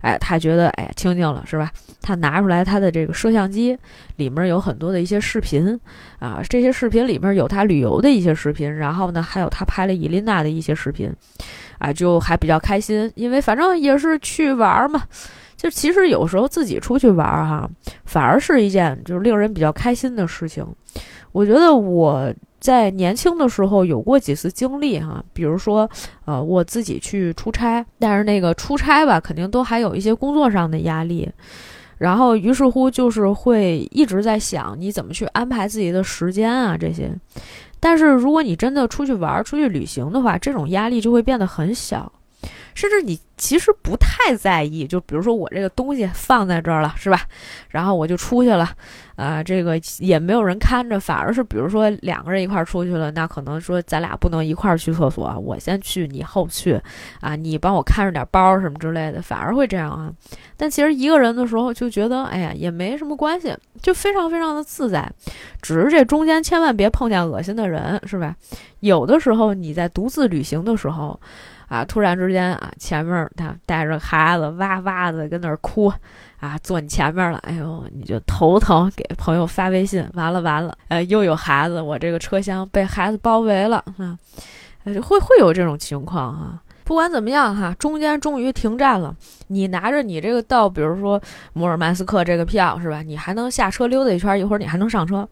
[0.00, 1.70] 哎，他觉得哎清静了，是吧？
[2.02, 3.78] 他拿出来他的这个摄像机，
[4.16, 5.80] 里面有很多的一些视频
[6.18, 6.42] 啊。
[6.46, 11.10] 这些视频里面有他旅游的一些视频，然后呢，还有他拍了伊琳娜的一些视频，
[11.78, 15.04] 啊，就还比较开心，因为反正也是去玩嘛。
[15.56, 17.66] 就其实有时候自己出去玩哈，
[18.04, 20.66] 反而是一件就是令人比较开心的事情。
[21.32, 22.30] 我觉得我。
[22.64, 25.86] 在年轻的时候有过几次经历哈，比如说，
[26.24, 31.30] 呃，我自己去出差，但是那个出差吧，肯定都还有一些工作上的压力，
[31.98, 37.14] 然后于是乎就是会一直在想你怎么去安排自己的时间啊这些，
[37.78, 42.10] 但是如果你真的出去玩、出去旅行的话，这种压力就会变得很小。
[42.74, 47.20] 甚至你其实不太在意，就比如说我这个东西放在这儿了，是吧？
[47.68, 48.68] 然后我就出去了，
[49.16, 56.80] 啊，这个也没有人看着，反而是比如说两个人一块儿出去了，那可能说咱俩不能一块儿去厕所，我先去，你后去，
[57.20, 60.12] 啊，你帮我看着点包什么之类的，反而会这样啊。
[60.56, 65.10] 但其实一个人的时候就觉得，哎呀，也没什么关系，就非常非常的自在，
[65.60, 68.36] 只是这中间千万别碰见恶心的人，是吧？
[68.80, 71.18] 有的时候你在独自旅行的时候。
[71.66, 71.82] 啊！
[71.82, 75.92] 突然之间啊，前面他带着孩子哇哇的跟那儿哭，
[76.40, 84.18] 啊，坐你前面了，哎呦，你就头疼，给朋友发微信，完了完了，呃，又有孩子，我这个车厢被孩子包围了，啊，
[84.84, 86.60] 会会有这种情况啊。
[86.84, 91.18] 不管怎么样哈，中间终于停站了，你拿着你这个到，比如说
[91.54, 93.00] 摩尔曼斯克这个票是吧？
[93.00, 95.26] 你还能下车溜达一圈，一会儿你还能上车。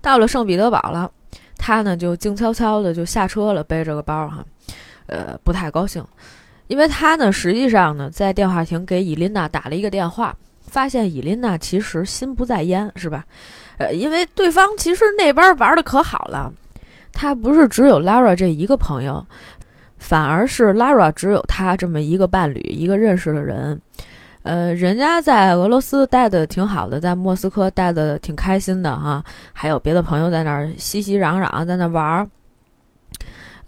[0.00, 1.08] 到了圣彼得堡了，
[1.56, 4.44] 他呢就静悄悄的就下车了，背着个包哈。
[5.06, 6.04] 呃，不太高兴，
[6.68, 10.34] 因为他呢，实际上呢，在电话亭给伊琳娜打了一个电话，
[10.66, 13.24] 发现伊琳娜其实心不在焉，是吧？
[13.78, 16.52] 呃，因为对方其实那边玩的可好了，
[17.12, 19.26] 他不是只有 Lara 这一个朋友，
[19.98, 23.80] 反而是 Lara 只有他这么一个伴侣，一个认识的人。
[24.42, 32.28] 呃，人家在俄罗斯待的挺好的，在莫斯科待的挺开心的哈，还有别的朋友在那儿熙熙攘攘，在那玩儿。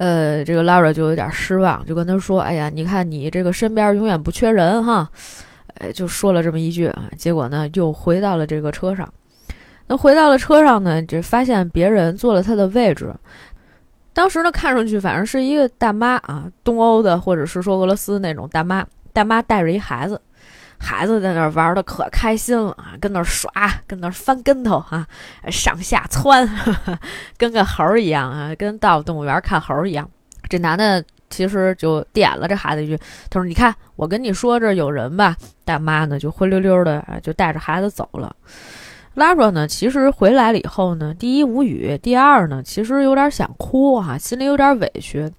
[0.01, 5.07] 呃，这个 Lara 就有点失望，就跟他说：“哎呀，你看你这个身边永远不缺人哈。”
[5.77, 9.07] 哎，就说了这么一句啊，结果呢又回到了这个车上。
[9.89, 13.15] 那回到了车上呢，就发现别人坐了他的位置。
[14.15, 18.83] 当时呢看上去反正是一个大妈啊，东欧的或者是说俄罗斯那种大妈，
[19.13, 20.19] 大妈带着一孩子，
[20.81, 23.51] 孩子在那玩的可开心了啊，跟那儿耍，
[23.87, 25.07] 跟那翻跟头啊，
[25.49, 26.49] 上下窜，
[27.37, 30.09] 跟个猴儿一样啊，跟到动物园看猴儿一样。
[30.49, 32.97] 这男的其实就点了这孩子一句，
[33.29, 38.35] 他说：“你看，我跟你说这有人吧。”大妈呢就灰溜溜的就带着孩子走了。
[39.15, 45.31] 拉说呢，其实回来了以后呢，第一无语，第二呢，其实有点想哭哈，心里有点委屈。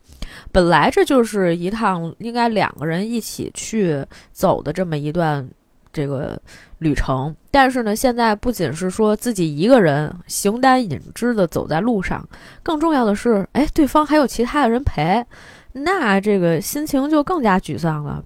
[0.52, 5.48] 本来这就是一趟应该两个人一起去走的这么一段
[5.94, 6.42] 这个
[6.80, 12.28] 旅程，但是呢，现在不仅是说自己一个人形单影只的走在路上，
[12.64, 15.26] 更重要的是，哎，对方还有其他的人陪，
[15.74, 18.24] 那这个心情就更加沮丧了。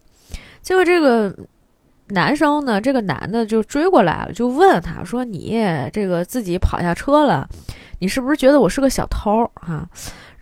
[0.62, 1.36] 结果这个
[2.10, 5.60] 男生呢，这个男的就追过来了，就问他说：“你
[5.91, 7.48] 这个自己跑下车了，
[8.00, 9.89] 你是不是觉得我是个小偷啊？”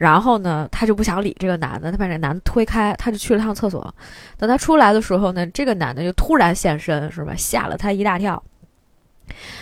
[0.03, 3.95] 然后呢，他就不想理这个男的，他把这男的推开，他就去了趟厕所。
[4.37, 7.33] 等他出来的时候呢，这个男的就突然现身，是吧？
[7.37, 8.43] 吓了他一大跳。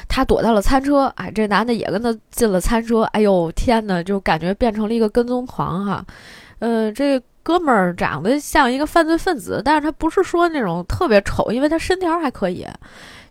[0.07, 3.03] 他躲到了餐车，哎，这男的也跟他进了餐车。
[3.13, 6.03] 哎呦天哪，就感觉变成了一个跟踪狂哈。
[6.57, 12.65] 呃，这哥们儿长得像一个犯罪分子，但是他不是说那种特别丑，因为他身条还可以。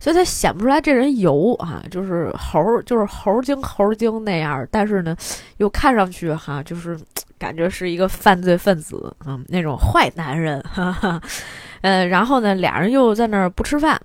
[0.01, 4.67] 所以他显不出来这人油啊，就是猴，就是猴精猴精那样。
[4.71, 5.15] 但是呢，
[5.59, 6.99] 又看上去哈，就是
[7.39, 10.59] 感觉是一个犯罪分子啊，那种坏男人。
[10.63, 11.21] 哈哈。
[11.83, 14.01] 呃，然后呢，俩人又在那儿不吃饭。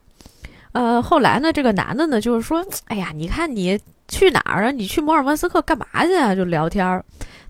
[0.74, 3.80] 呃，后来呢，这个男的呢，就是说，哎呀，你看你
[4.10, 4.72] 去哪儿啊？
[4.72, 6.36] 你去摩尔曼斯克干嘛去啊？
[6.36, 7.04] 就聊天儿。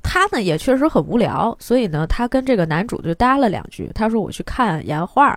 [0.04, 3.90] 他呢也确实很无聊，所以呢，他跟这个男主就搭了两句。
[3.96, 5.36] 他说：“我去看岩画。”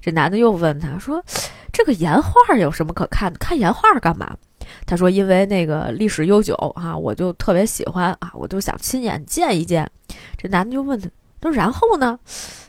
[0.00, 1.22] 这男的又问他说。
[1.78, 3.38] 这个岩画有什么可看的？
[3.38, 4.36] 看岩画干嘛？
[4.84, 9.88] 他说：“因为那个历史悠久啊，我就特别喜欢啊，我就想亲眼见一见。”
[10.36, 11.08] 这男的就问他
[11.40, 12.18] ：“他说然后呢？”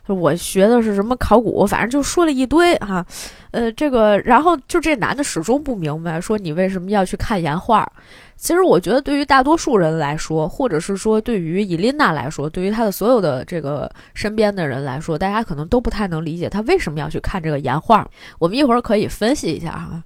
[0.06, 3.04] 我学的是什么考古，反正就说了一堆哈。
[3.50, 7.92] 呃，这个，然后就这男的始终不明白，说你为什么要去看岩画？
[8.40, 18.10] 其实我觉得，对于大多数人来说，或者是说对于伊琳娜来说，对于她的所有的这个身边的人来说，大家可能都不太能理解她为什么要去看这个岩画。
[18.40, 20.02] 我们一会儿可以分析一下哈。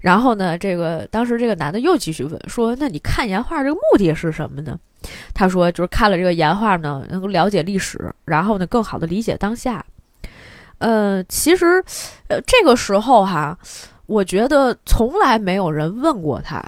[0.00, 4.78] 然后呢，这个当时这个男的又继续问说：“那你看岩画这个目的是什么呢？”
[5.32, 9.82] 他说：“就是看了这个岩画呢，能够了解历史，然后呢，更好的理解当下。”
[10.78, 11.82] 呃，其实，
[12.28, 13.58] 呃，这个时候哈，
[14.04, 16.62] 我觉得从来没有人问过他。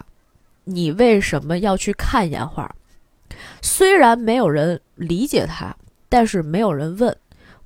[0.64, 2.70] 你为什么要去看岩画？
[3.61, 5.75] 虽然没有人理解他，
[6.09, 7.16] 但是没有人问，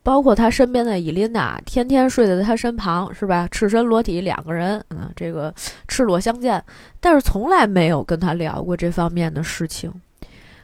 [0.03, 3.49] 包括他身边的伊琳娜，天天睡在他身旁，是吧？
[3.51, 5.53] 赤身裸体两个人，嗯，这个
[5.89, 6.63] 赤裸相见，
[7.01, 9.93] 但是从来没有跟他聊过这方面的事情，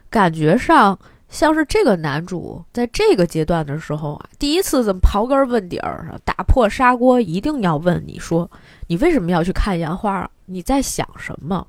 [0.09, 8.49] 感觉上像是这个男主在这个阶段的时候啊，第一次这么刨根问底儿，打破砂锅，一定要问你说，
[8.87, 10.31] 你为什么要去看岩画？
[10.47, 11.67] 你在想什么？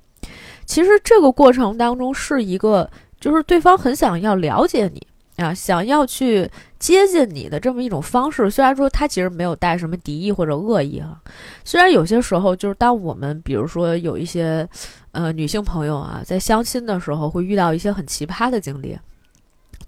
[0.65, 5.05] 其实这个过程当中是一个，就是对方很想要了解你
[5.43, 8.49] 啊，想要去接近你的这么一种方式。
[8.49, 11.19] 虽然说他其实没有带什么敌意或者恶意哈，
[11.63, 14.67] 虽然有些时候就是当我们比如说有一些
[15.11, 18.97] 呃女性朋友啊，在相亲的时候会遇到一些很奇葩的经历，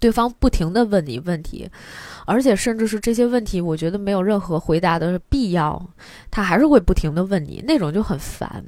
[0.00, 1.68] 对方不停的问你问题，
[2.26, 5.80] 而且甚至是这些问题，我觉得没有任何回答的必要，
[6.30, 8.64] 他还是会不停的问你，那种就很烦。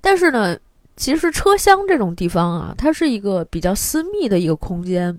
[0.00, 0.56] 但是呢。
[0.96, 5.18] 其实车厢这种地方啊，它是一个比较私密的一个空间，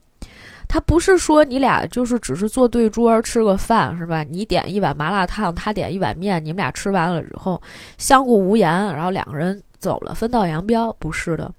[0.68, 4.24] 它不是说你俩就是只是坐对桌吃个饭是吧？
[4.24, 7.62] 你点一碗麻辣烫，他点一碗面，你们俩吃完了之后
[7.98, 11.52] 相顾无言，然后两个人走了，分道扬镳，不是的，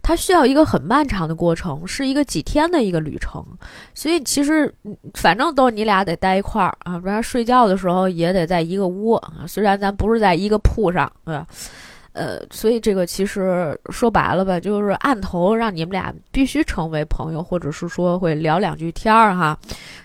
[0.00, 3.44] 它需要一个很漫长的过程，是一个几天的一个旅程。
[3.92, 4.72] 所以其实
[5.14, 9.44] 反正都是你俩得待一块儿啊，不然睡觉的时候也得在一个屋啊。
[9.46, 11.46] 虽然咱不是在一个铺上，对吧？
[12.18, 19.56] 呃，所以这个其实说白了吧，就是按头让你们俩必须成为朋友，或者是说会聊两句天儿哈。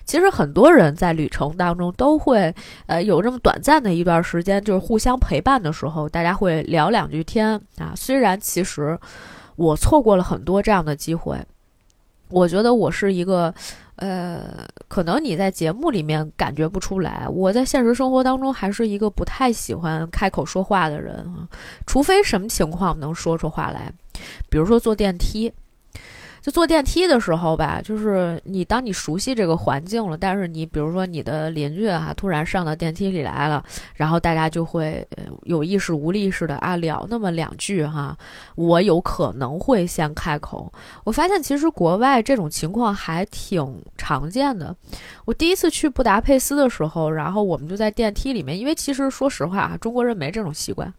[0.06, 2.54] 其实很多人在旅程当中都会，
[2.86, 7.93] 呃，有这么短暂的一段时间，就是互相陪伴的时候，大家会聊两句天啊。
[7.95, 8.95] 虽然其实
[9.56, 11.38] 我错过了很多这样的机会，
[12.30, 13.52] 我觉得我是一个。
[13.95, 21.47] 呃，可能你在节目里面感觉不出来，我在现实生活当中还是一个不太喜欢开口说话的人啊，
[21.86, 23.91] 除非什么情况能说出话来，
[24.49, 25.51] 比如说坐电梯。
[26.43, 33.63] 就坐电梯的时候吧，就是你当你熟悉这个环境了，但是你比如说你的邻居啊，突然上到电梯里来了，
[33.95, 35.07] 然后大家就会
[35.43, 38.17] 有意识无意识的啊聊那么两句哈，
[38.55, 40.69] 我有可能会先开口。
[41.05, 44.75] 我发现其实国外这种情况还挺常见的。
[45.23, 50.93] 我第一次去布达佩斯的时候，然后我们就在电梯里面，因为其实说实话啊，中国人没这种习惯。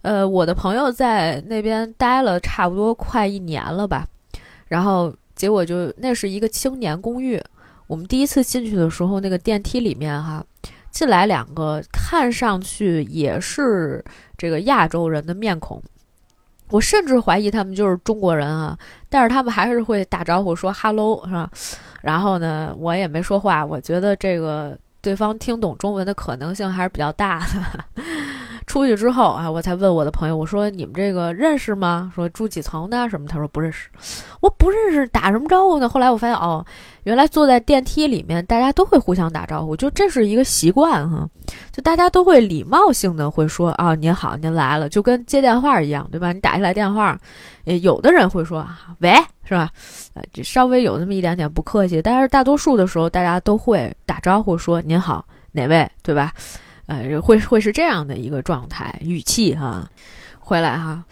[0.00, 4.06] 呃，我的朋友在那边待了差不多快一年了吧。
[4.68, 7.42] 然后结果就那是一个青年公寓，
[7.86, 10.44] 我们第一次进去的时候，那个电梯里面哈，
[10.90, 14.04] 进来两个看上去也是
[14.36, 15.82] 这个亚洲人的面孔，
[16.70, 21.50] 我甚至怀疑他们就是中国人啊，但是他们还是会打招呼说 “hello” 是吧？
[22.02, 28.02] 然后呢，我也没说话，我觉得这个对方听懂中文的可能性还是比较大的。
[28.68, 32.12] 出去之后啊，我才问我的朋友，我说你们这个认识吗？
[32.14, 33.26] 说住几层的什么？
[33.26, 33.88] 他说不认识。
[34.40, 35.88] 我不认识，打什么招呼呢？
[35.88, 36.64] 后来我发现哦，
[37.04, 41.26] 原来坐在电梯里面，大家都会互相打招呼，就这是一个习惯哈。
[41.72, 46.32] 就大家都会礼貌性的会说啊，您好，您来了，就跟接电话一样，对吧？
[46.32, 47.18] 你打进来电话，
[47.64, 49.12] 也有的人会说啊喂，
[49.44, 49.70] 是吧？
[50.12, 56.32] 呃，这稍微有那么一点点不客气，但是大多数的时候，大家都会打招呼说您好，哪位，对吧？
[56.88, 59.88] 呃，会会是这样的一个状态语气哈，
[60.40, 61.04] 回来哈，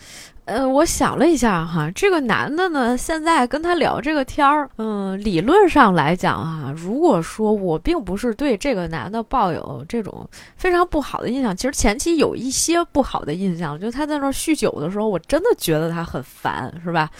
[0.47, 17.11] 呃，我想了一下哈，这个男的呢，现在跟他聊这个天儿，嗯，理论上来讲啊，如果说我并不是对这个男的抱有这种非常不好的印象，其实前期有一些不好的印象，就他在那酗酒的时候，我真的觉得他很烦，是吧？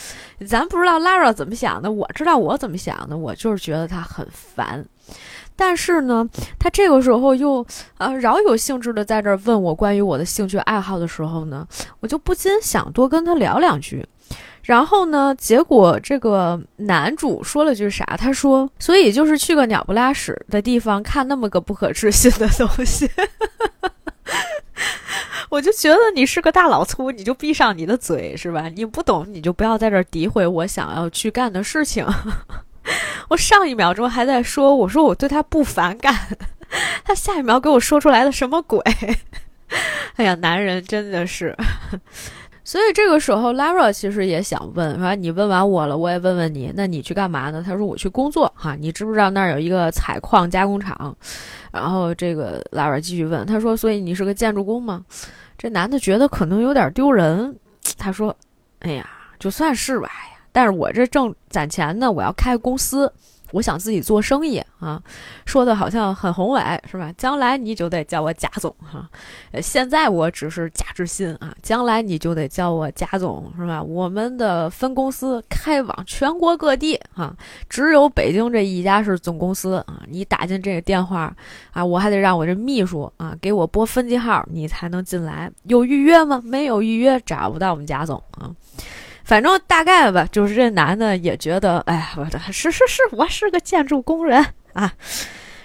[0.49, 4.83] 咱不知道 Lara 怎么想的，我知道我怎么想的，我就是觉得他很烦。
[5.57, 6.29] 但是呢，
[6.59, 7.65] 他这个时候又
[7.99, 11.67] 呃饶有兴致的在这儿问我关于我的兴趣爱好的时候呢，
[12.01, 14.05] 我就不禁想多跟他聊两句。
[14.63, 18.05] 然后呢，结果这个男主说了句啥？
[18.19, 23.09] 他说：“所以就是去个鸟不拉屎的地方看那么个不可置信的东西。
[25.49, 28.69] ”我就觉得你是个大老粗，你就闭上你的嘴是吧？
[28.75, 32.05] 你不懂你就不要在这儿诋毁我想要去干的事情。
[33.29, 36.15] 我上一秒钟还在说，我说我对他不反感，
[37.05, 38.81] 他下一秒给我说出来的什么鬼？
[40.17, 41.55] 哎呀，男人真的是。
[42.63, 47.63] 所以这个时候，Lara 其实也想问，说你问完我了，我也问问你，那你去干嘛呢？
[47.65, 51.17] 他说我去工作哈，你知不知道那儿有一个采矿加工厂？
[51.71, 55.05] 然后这个 Lara 继续问，他说，所以你是个建筑工吗？
[55.57, 57.57] 这男的觉得可能有点丢人，
[57.97, 58.37] 他说，
[58.81, 59.09] 哎呀，
[59.39, 60.11] 就算是吧。
[60.57, 63.13] 但是我这挣攒钱呢，我要开公司，
[63.53, 65.03] 我想自己做生意啊，
[65.45, 67.13] 说的好像很宏伟是吧？
[67.19, 69.07] 将来你就得叫我贾总哈，
[69.53, 73.83] 呃，现在我只是贾志新啊，将来你就得叫我贾总是吧？
[73.83, 77.37] 我们的分公司开往全国各地啊，
[77.69, 80.05] 只有北京这一家是总公司啊。
[80.09, 81.37] 你打进这个电话
[81.73, 85.53] 啊，我还得让我这秘书啊给我拨分机号，你才能进来。
[85.65, 86.41] 有预约吗？
[86.43, 88.51] 没有预约，找不到我们贾总啊。
[89.27, 94.93] 反正大概吧，就是这男的也觉得，哎呀，我的是是是，我是个建筑工人啊。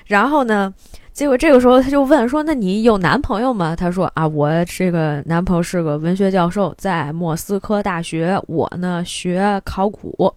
[0.07, 0.73] 然后呢，
[1.13, 10.33] 结果这个时候他就问说：“那你有男朋友吗？”他说：“啊，我这个男朋友是个文学教授，在莫斯科大学，我呢学考古。”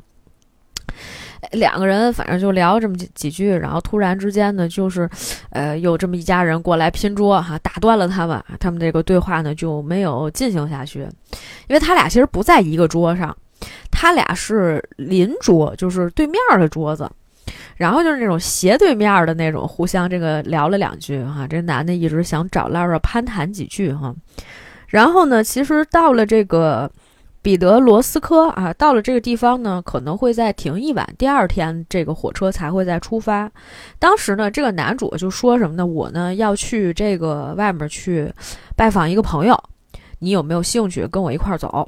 [1.53, 5.09] 两个人反正就聊这么几几句，然后突然之间呢，就是，
[5.51, 11.01] 呃，有这么一家人过来拼桌哈，打断了他们，他们这个对话呢就没有进行下去，
[11.69, 13.37] 因为他俩其实不在一个桌上，
[13.91, 17.11] 他俩是邻桌，就是对面的桌子，
[17.77, 24.15] 然后就是那种斜对面的那种，互相这个聊了两句哈，这男的一直想找 Lara 攀谈几句哈，
[24.89, 26.91] 然后呢，其实到了这个。
[27.45, 33.53] 彼得罗斯科啊，到了这个地方呢，可能会再停一晚，第二天这个火车才会再出发。
[33.99, 35.85] 当时呢，这个男主就说什么呢？
[35.85, 38.33] 我呢要去这个外面去
[38.75, 39.63] 拜访一个朋友，
[40.21, 41.87] 你有没有兴趣跟我一块儿走？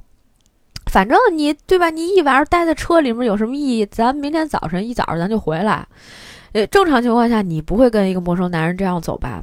[0.91, 1.89] 反正你对吧？
[1.89, 3.87] 你一晚上待在车里面有什么意义？
[3.87, 5.89] 咱明天早晨一早上咱就回来。
[6.53, 9.43] 呃，正常情况下你不会跟一个陌生男人这样走吧？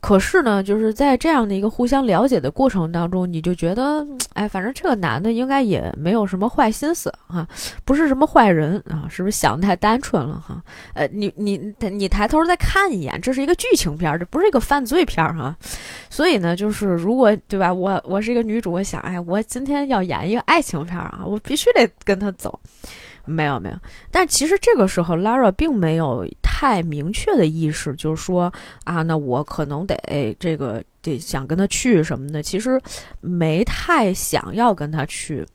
[0.00, 7.46] 可是呢，就是在这样的一个互相了解的过程当中，你就觉得， 哎，反正这个男的应该也没有什么坏心思哈，
[7.84, 10.62] 不是什么坏人啊，是不是想的太单纯了哈？
[10.94, 15.54] 呃，你你你抬头再看一眼，这是一个剧情片，这不是一个犯罪片哈。
[16.08, 22.58] 所以呢，就是如果对吧，我我是一个女主，我想，哎，我今天要演一个爱情片啊，我必须得跟他走。
[23.26, 23.76] 没有没有，
[24.10, 26.26] 但其实这个时候，Lara 并没有
[26.60, 28.52] 太明确的意识，就是说
[28.84, 32.78] 啊，那我可能得这个得想跟他去什么的，其实
[33.22, 35.46] 没太想要跟他去。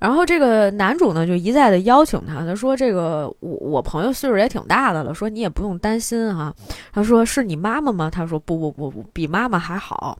[0.00, 6.52] 然后这个男主呢就一再的邀请他，他说这个我我朋友岁数也挺大的了，说你也不用担心哈。
[6.92, 8.10] 他说是你妈妈吗？
[8.10, 10.18] 他说不不不不，比妈妈还好。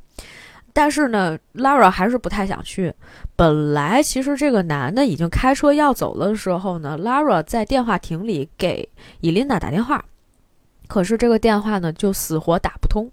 [0.72, 2.94] 但是呢，Lara 还是不太想去。
[3.34, 8.88] 本来其实这个男的已经开车要走的时候呢，Lara 在电话亭里给
[9.20, 10.04] 伊琳娜打电话，
[10.90, 13.08] 可是这个电话呢就死活打不通。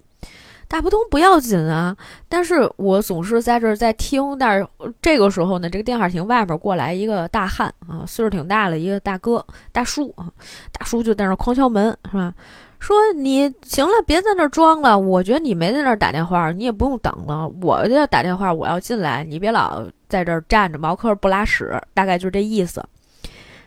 [0.70, 1.96] 打不通不要紧啊，
[2.28, 4.38] 但是我总是在这儿在听。
[4.38, 4.68] 但是
[5.02, 10.28] 这个时候呢，这个电话亭外面过来一个大汉啊，岁数挺大的一个大哥大叔啊，
[10.74, 12.34] 大叔就在那哐敲门，是吧？
[12.80, 15.00] 说你行了，别在那儿装了。
[15.00, 17.48] 我觉得你没在那儿打电话，你也不用等了。
[17.62, 22.84] 我要打电话，我要进来，你别老在这儿站着，茅坑不拉屎，大概就是这意思。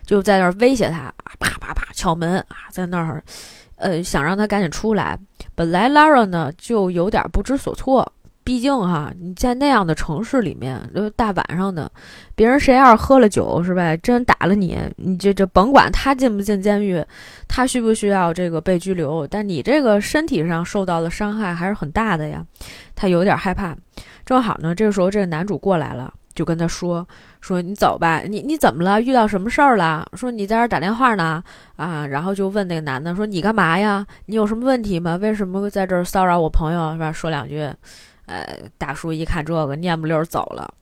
[0.04, 3.24] 就在那儿威胁他啊，啪啪啪敲门啊，在那儿，
[3.80, 5.18] 呃，想让他赶紧出来。
[5.54, 8.12] 本来 Lara 呢就有点不知所措。
[8.42, 11.88] 毕竟哈，你在那样的城市里面，就大晚上的，
[12.34, 13.94] 别人谁要是喝了酒是吧？
[13.98, 17.04] 真打了你，你这这甭管他进不进监狱，
[17.46, 22.44] 他需不需要这个被拘留，但你这个身体上受到的伤害还是很大的呀。
[22.96, 23.76] 他有点害怕。
[24.24, 27.06] 正好呢，这个时候这个男主过来了，就跟他说
[27.40, 29.00] 说你走吧，你你怎么了？
[29.00, 30.06] 遇到什么事儿了？
[30.14, 31.42] 说你在这儿打电话呢？
[31.76, 34.06] 啊，然后就问那个男的说你干嘛呀？
[34.26, 35.16] 你有什么问题吗？
[35.16, 37.12] 为什么在这儿骚扰我朋友是吧？
[37.12, 37.70] 说两句。
[38.26, 38.46] 呃，
[38.78, 40.72] 大叔一看这个，蔫不溜走了。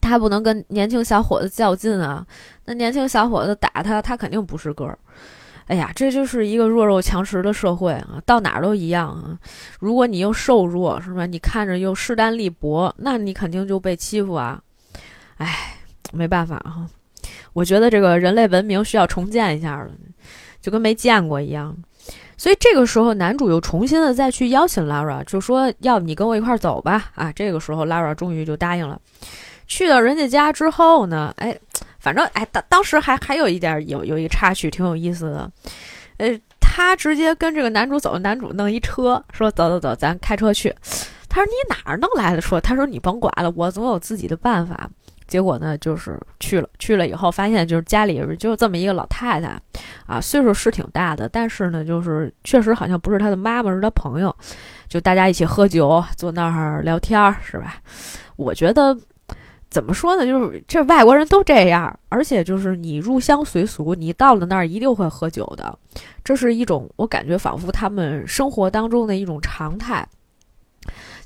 [0.00, 2.26] 他不能跟年轻小伙子较劲啊！
[2.64, 4.98] 那年轻小伙子打他，他肯定不是个儿。
[5.66, 9.38] 哎呀，这就是一个弱肉强食的社会啊，到哪儿都一样啊。
[9.78, 11.24] 如果你又瘦弱，是吧？
[11.24, 14.60] 你看着又势单力薄，那你肯定就被欺负啊。
[15.38, 15.76] 哎，
[16.12, 16.86] 没办法啊。
[17.52, 19.90] 我觉得这个人类文明需要重建一下了，
[20.60, 21.76] 就跟没见过一样。
[22.36, 27.10] 所以这个时候，男主又重新的再去邀请 Lara，就说要不你跟我一块儿走吧。
[27.14, 29.00] 啊，这个时候 Lara 终于就答应了。
[29.68, 31.56] 去到人家家之后呢，哎，
[32.02, 35.50] 反正哎，当当时还还有一点有有一插曲挺有意思的，
[36.16, 40.74] 呃，他直接跟这个男主走，男主弄一车，说走走走，咱开车去。
[41.28, 42.40] 他说你哪儿弄来的？
[42.42, 44.90] 车他说你甭管了，我总有自己的办法。
[45.28, 49.58] 结果呢，就是去了，去了以后发现就是家里就这么一个老太太，
[50.04, 54.34] 啊，岁数是挺大的，但是呢，就是确实好像不是他的妈妈，是他朋友，
[54.88, 57.76] 就大家一起喝酒，坐那儿聊天儿，是吧？
[58.36, 58.94] 我觉得
[59.72, 65.78] 怎么说呢，就是这外国人都这样，而且就是你入乡随俗，你到了那儿一定会喝酒的，
[66.22, 70.06] 这是一种我感觉仿佛他们生活当中的一种常态。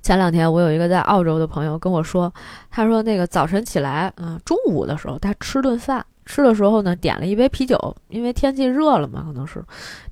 [0.01, 2.33] 前两天我有一个在澳洲的朋友跟我说，
[2.71, 9.61] 他说那个早晨起来，嗯，中午的时候他吃顿饭，吃的时候呢点了一杯啤酒，因为天气热了嘛，可能是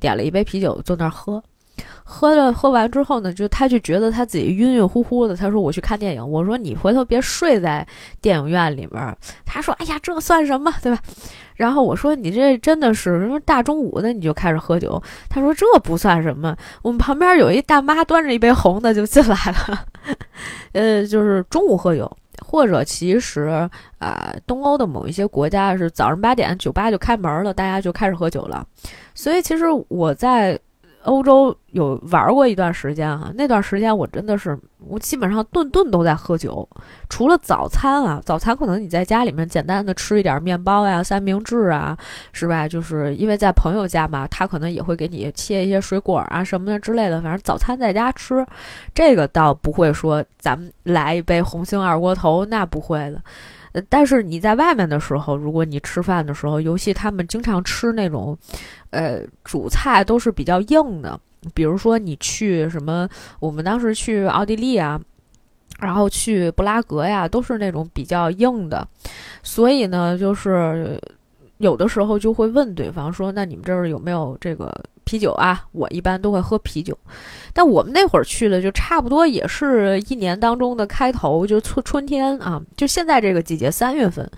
[0.00, 1.40] 点了一杯啤酒坐那儿喝。
[2.06, 5.34] 喝了喝完之后呢，就他就觉得他自己晕晕乎乎的。
[5.34, 7.84] 他说：“我去看电影。”我说：“你回头别睡在
[8.20, 10.98] 电影院里面。”他说：“哎呀，这算什么，对吧？”
[11.56, 16.54] 然后我说：“你这真的是什么大中午的你就开始喝酒？”他说：“这不算什么。
[16.82, 19.86] 我们旁边有一大妈端着一杯红的就进来了，
[20.72, 22.10] 呃，就是中午喝酒，
[22.44, 23.66] 或者其实
[23.98, 28.66] 啊，东欧的某一些国家是早上八点酒吧就开门了，大家就开始喝酒了。
[29.14, 30.60] 所以其实我在。
[31.04, 36.66] 欧洲有玩过一段时间啊，那段时间我真的是，我基本上顿顿都在喝酒，
[37.08, 41.96] 除了早餐啊，早餐可能你在家里面简单的吃一点面包呀、三明治啊，
[42.32, 42.66] 是吧？
[42.66, 48.44] 就是因为在朋友家嘛，他可能也会给你切一些水果啊什么的之类的，反正早餐在家吃，
[48.94, 53.20] 这个倒不会说咱们来一杯红星二锅头，那不会的。
[53.88, 58.36] 但是你在外面的时候，如果你吃饭的时候，尤其他们经常吃那种，
[58.90, 61.18] 呃，主菜都是比较硬的。
[61.52, 63.08] 比如说你去什么，
[63.40, 65.00] 我们当时去奥地利啊，
[65.80, 68.86] 然后去布拉格呀，都是那种比较硬的。
[69.42, 70.98] 所以呢，就是
[71.58, 74.72] 有的时候就会问对方说：“那你们这儿有没有这个？”
[75.04, 76.96] 啤酒啊，我一般都会喝啤酒，
[77.52, 84.28] 但我们那会儿去了，就差不多也是一年当中的开头，就春春天啊，就现在这个季节，三月份，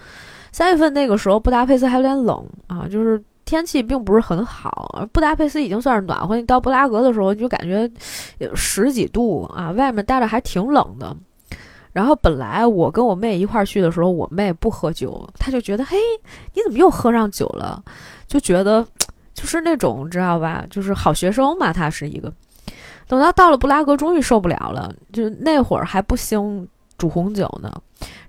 [0.52, 5.06] 三月份那个时候，布达佩斯还有点冷啊，就是天气并不是很好。
[5.12, 7.88] 布达佩斯已经算是暖和，你到布拉格的时候，你就感觉
[8.38, 11.16] 有十几度啊，外面待着还挺冷的。
[11.92, 15.96] 然后本来我跟我妹一块儿去的时候，我妹不喝酒，她就觉得，嘿，
[16.52, 17.82] 你怎么又喝上酒了？
[18.26, 18.86] 就觉得。
[19.36, 22.32] 就是那种知道吧，就是好学生嘛，他是一个。
[23.06, 26.66] 等到到了布拉格，终于受不了了，就那会儿还不兴
[26.98, 27.70] 煮红酒呢。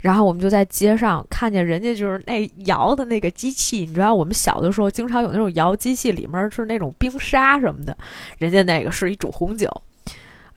[0.01, 7.97] 然后我们就在街上看见人家就是那摇的那个机器，你知道，我们小的时候经常有那种摇机器，里面是那种冰沙什么的，
[8.37, 9.69] 人家那个是一煮红酒。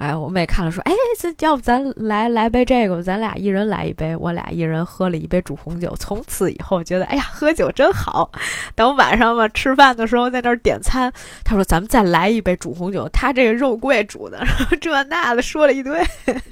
[0.01, 8.31] 哎，我妹看了说，哎，这要不咱来来杯这个，咱俩一人来一杯，我俩一人喝了一杯煮红酒，从此以后觉得，哎呀，喝酒真好。
[8.75, 11.13] 等晚上嘛吃饭的时候在那儿点餐，
[11.45, 14.43] 他说咱们再来一杯煮红酒，他这个肉桂煮的，
[14.81, 16.03] 这那的说了一堆，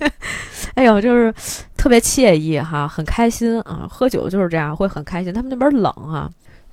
[0.76, 1.32] 哎呦，就是
[1.74, 5.32] 特别惬意哈，很开心啊，喝酒就是这样，会很开心。
[5.32, 6.28] 他们那边冷啊。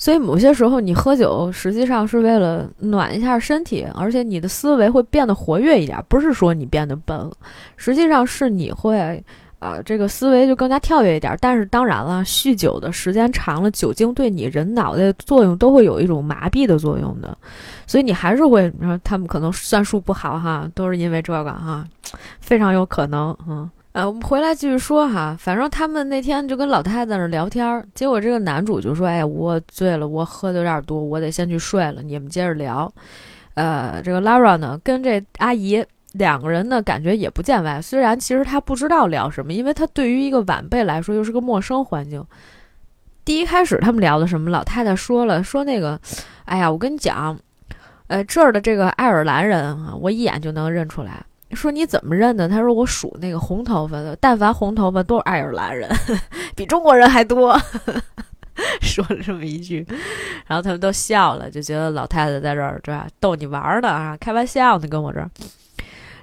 [0.05, 7.27] 所以某些时候你喝酒实际上是为了暖一下身体，而且你的思维会变得活跃一点，不是说你变得笨，
[7.75, 8.95] 实际上是你会，
[9.57, 11.35] 啊，这个思维就更加跳跃一点。
[11.41, 17.35] 但是当然了，酗酒的时间长了，酒精对你人脑袋作用都会有一种麻痹的作用的，
[17.87, 21.83] 所以你还是会，你说他们可能算术不好哈，都是因为这个哈，
[22.39, 23.67] 非常有可能，嗯。
[23.95, 32.93] 呃，我们回来继续说哈，反正他们那天就跟老太太在那聊天，结果这个男主就说：“哎，我醉了，我喝的有点多，我得先去睡了，你们接着聊。”
[33.55, 35.81] 呃，这个 Lara 呢，跟这阿姨
[36.11, 37.81] 两个人呢，感觉也不见外。
[37.81, 42.21] 虽然其实他不知道聊什么，因为他对于一个晚辈来说又是个陌生环境。
[43.23, 44.49] 第一开始他们聊的什么？
[44.49, 45.97] 老太太说了，说那个，
[46.43, 47.39] 哎呀，我跟你讲，
[48.07, 51.25] 呃，这儿的这个爱尔兰人啊，我一眼就能认出来。
[51.51, 52.49] 说你怎么认的？
[52.49, 55.89] 他说我数那个红头发的，但凡红头发都是爱尔兰人，
[56.55, 57.59] 比中国人还多。
[58.81, 59.85] 说了这么一句，
[60.47, 65.29] 然后他们都笑了，就觉得老太太在这儿这逗你玩呢啊，开玩笑呢，跟我这儿。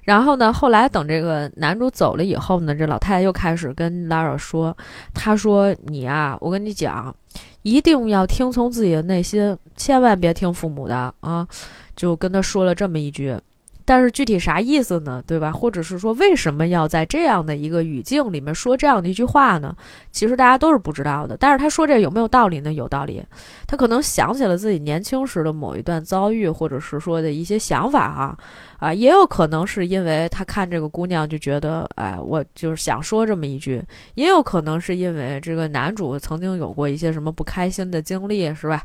[0.05, 4.75] 然后呢，后来等这个男主走了以后呢，这老太太又开始跟拉尔说
[5.13, 7.15] ：“她说你啊，我跟你讲，
[7.63, 11.47] 一定要听从自己的内心，千万别听父母的啊。”
[11.95, 13.39] 就跟他说了这么一句。
[13.85, 15.23] 但是具体啥意思呢？
[15.27, 15.53] 对吧？
[15.53, 19.75] 或者是说为什么要在这样的一个语境里面说这样的一句话呢？
[20.11, 21.37] 其实大家都是不知道的。
[21.37, 22.73] 但是他说这有没有道理呢？
[22.73, 23.23] 有道理。
[23.67, 28.37] 他可能想起了自己年轻时的某一段遭遇，或者是说的一些想法啊
[28.79, 33.83] 啊，也有可能是因为他看这个姑娘就觉得，哎，我就是想说这么一句。
[34.15, 38.83] 也有可能是因为这个男主曾经有过一些什么不开心的经历，是吧？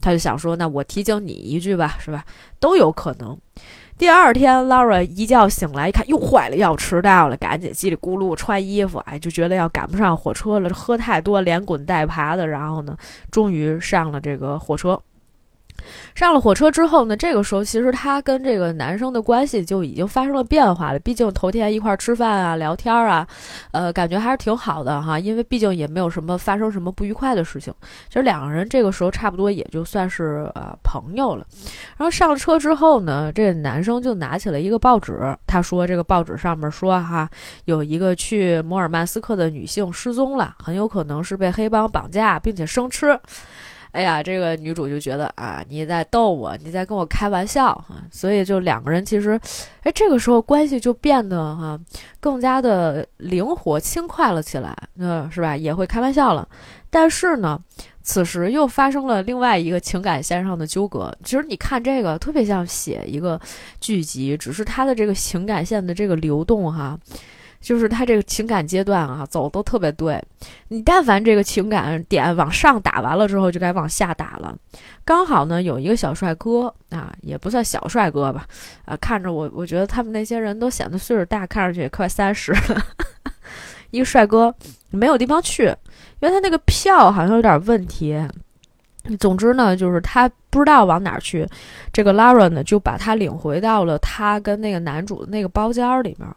[0.00, 2.24] 他就想说，那我提醒你一句吧，是吧？
[2.58, 3.38] 都有可能。
[3.96, 10.68] 第二天，Laura 一觉醒来，一看又坏了，要迟到了，赶紧叽里咕噜穿衣服，哎，就觉得要赶不上火车了。
[10.70, 12.96] 喝太多，连滚带爬的，然后呢，
[13.30, 15.00] 终于上了这个火车。
[16.14, 20.98] 上了火车之后呢，这个时候其实他跟这个男生的关系就已经发生了变化了。
[20.98, 23.26] 毕竟头天一块吃饭啊、聊天啊，
[23.72, 25.18] 呃，感觉还是挺好的哈。
[25.18, 27.72] 因为毕竟也没有什么发生什么不愉快的事情。
[28.08, 31.46] 其实两个人这个时候差不多也就算是呃朋友了。
[31.96, 37.28] 然后上车之后呢，这男生就拿起了一个报纸，他说这个报纸上面说哈，
[37.64, 43.18] 有一个去摩尔曼斯克的女性失踪了，很有可能是被黑帮绑架，并且生吃。
[43.94, 49.40] 哎呀，这个女主就觉得啊，你在逗我，你在跟我开玩笑哈，所以就两个人其实，
[49.84, 51.78] 哎，这个时候关系就变得哈
[52.18, 55.56] 更加的灵活轻快了起来，嗯，是吧？
[55.56, 56.46] 也会开玩笑了。
[56.90, 57.60] 但是呢，
[58.02, 61.16] 此时又发生了另外一个情感线上的纠葛。
[61.22, 63.40] 其实你看这个特别像写一个
[63.80, 66.98] 剧集，只是它的这个情感线的这个流动哈。
[67.64, 70.22] 就是他这个情感阶段啊，走都特别对。
[70.68, 74.54] 你但凡这个情感点往上打完了之后，就该往下打了。
[75.02, 78.46] 刚好呢，有一个小帅哥啊，也不算小帅哥吧，
[78.84, 82.86] 啊，看着我，我觉得他们那些人都显得岁数大，看上去也快三十了。
[83.90, 84.54] 一个帅哥
[84.90, 85.64] 没有地方去，
[86.20, 88.14] 因为他那个票好像有点问题。
[89.18, 91.46] 总之呢，就是他不知道往哪儿去，
[91.92, 96.28] 这个 Lara 呢就把他领回到了他跟那个男主的那个包间里面。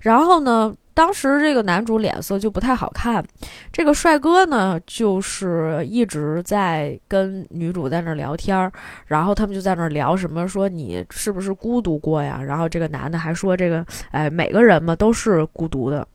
[0.00, 3.24] 然后呢，当时这个男主脸色就不太好看，
[3.72, 8.72] 这个帅哥呢就是一直在跟女主在那儿聊天儿，
[9.06, 12.42] 然后他们就在那儿聊什么，说你是不是孤独过呀？
[12.42, 16.06] 然后这个男的还说这个，哎，每个人嘛都是孤独的。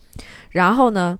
[0.49, 1.17] 然后呢？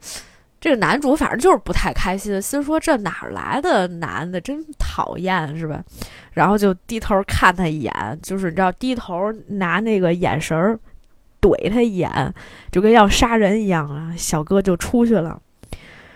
[0.66, 5.80] 这个男主反正就是不太开心，心说这哪来的男的，真讨厌，是吧？
[6.34, 10.76] 然后就低头看他一眼，就是你知道，低头拿那个眼神儿
[11.39, 12.34] 怼他一眼，
[12.72, 14.11] 就跟要杀人一样啊！
[14.18, 15.39] 小哥就出去了，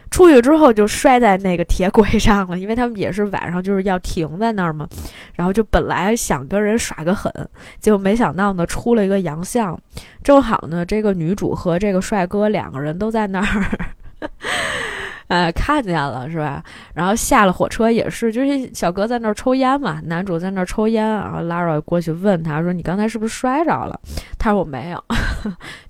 [0.10, 4.90] 出去之后就摔在那个铁轨上了，因为他们也是晚上就是要停在那儿嘛。
[5.36, 7.32] 然后就本来想跟人耍个狠，
[7.80, 9.80] 结果没想到呢出了一个洋相，
[10.24, 13.92] 正好呢这个女主和这个帅哥两个人都在那儿。
[15.30, 16.62] 呃，看见了是吧？
[16.94, 24.00] 然后下了火车也是，就是小哥在那儿抽烟嘛，男主在那儿抽烟，然后 Lara 过去问他说：“你刚才是不是摔着了？”
[24.40, 25.04] 他说：“我没有。”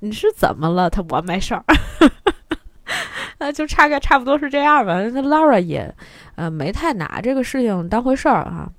[0.02, 0.90] 你是怎么了？
[0.90, 1.64] 他我没事儿。
[3.38, 5.02] 那，就大概差不多是这样吧。
[5.14, 5.90] 那 Lara 也，
[6.36, 8.70] 呃，没太拿这个事情当回事儿啊。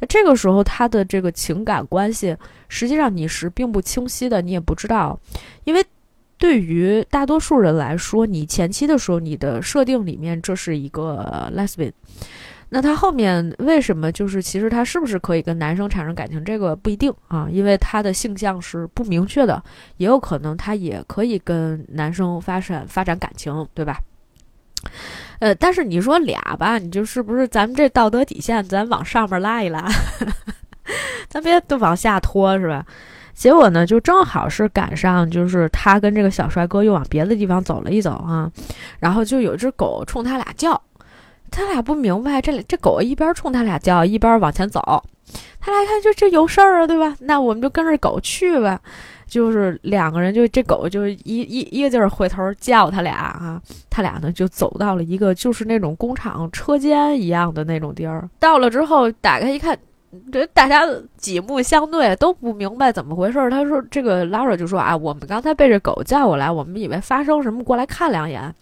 [0.00, 2.36] 那这个时候，他的这个情感关系，
[2.68, 5.18] 实际上你是并不清晰的，你也不知道，
[5.64, 5.82] 因为
[6.40, 11.92] 对于大多数人来说，你前期的时候，你的设定里面这是一个 lesbian。
[12.70, 16.42] 那他后面为什么就是其实他是不是可以跟男生产生感情？
[16.44, 19.62] 这个不一定啊，因为他的性向是不明确的，
[19.98, 23.98] 也有可能他也可以跟男生发展发展感情，对吧？
[25.40, 29.86] 呃，但是你说俩吧，你就是不是咱们这道德底线，咱往上面拉一拉，
[31.28, 32.86] 咱别都往下拖，是吧？
[33.40, 38.52] 结果呢，就正好是赶上，就是他跟这个小帅哥又往别的地方走了一走啊，
[38.98, 40.78] 然后就有一只狗冲他俩叫。
[41.50, 45.02] 他俩不明白，这这狗一边冲他俩叫，一边往前走。
[45.58, 47.16] 他俩一看，就这有事儿啊，对吧？
[47.20, 48.78] 那我们就跟着狗去吧。
[49.26, 53.58] 就是两个人，就这狗就一一一个劲儿回头叫他俩啊。
[53.88, 58.28] 他俩呢就走到了一个就是那种工厂车间一样的那种地儿。
[58.38, 59.78] 到了之后，打开一看，
[60.32, 60.84] 这大家
[61.16, 63.48] 几目相对，都不明白怎么回事。
[63.50, 68.52] 他说：“这个拉瑞就说啊，我们刚才被这狗叫过来，我们以为发生什么，过来看两眼。”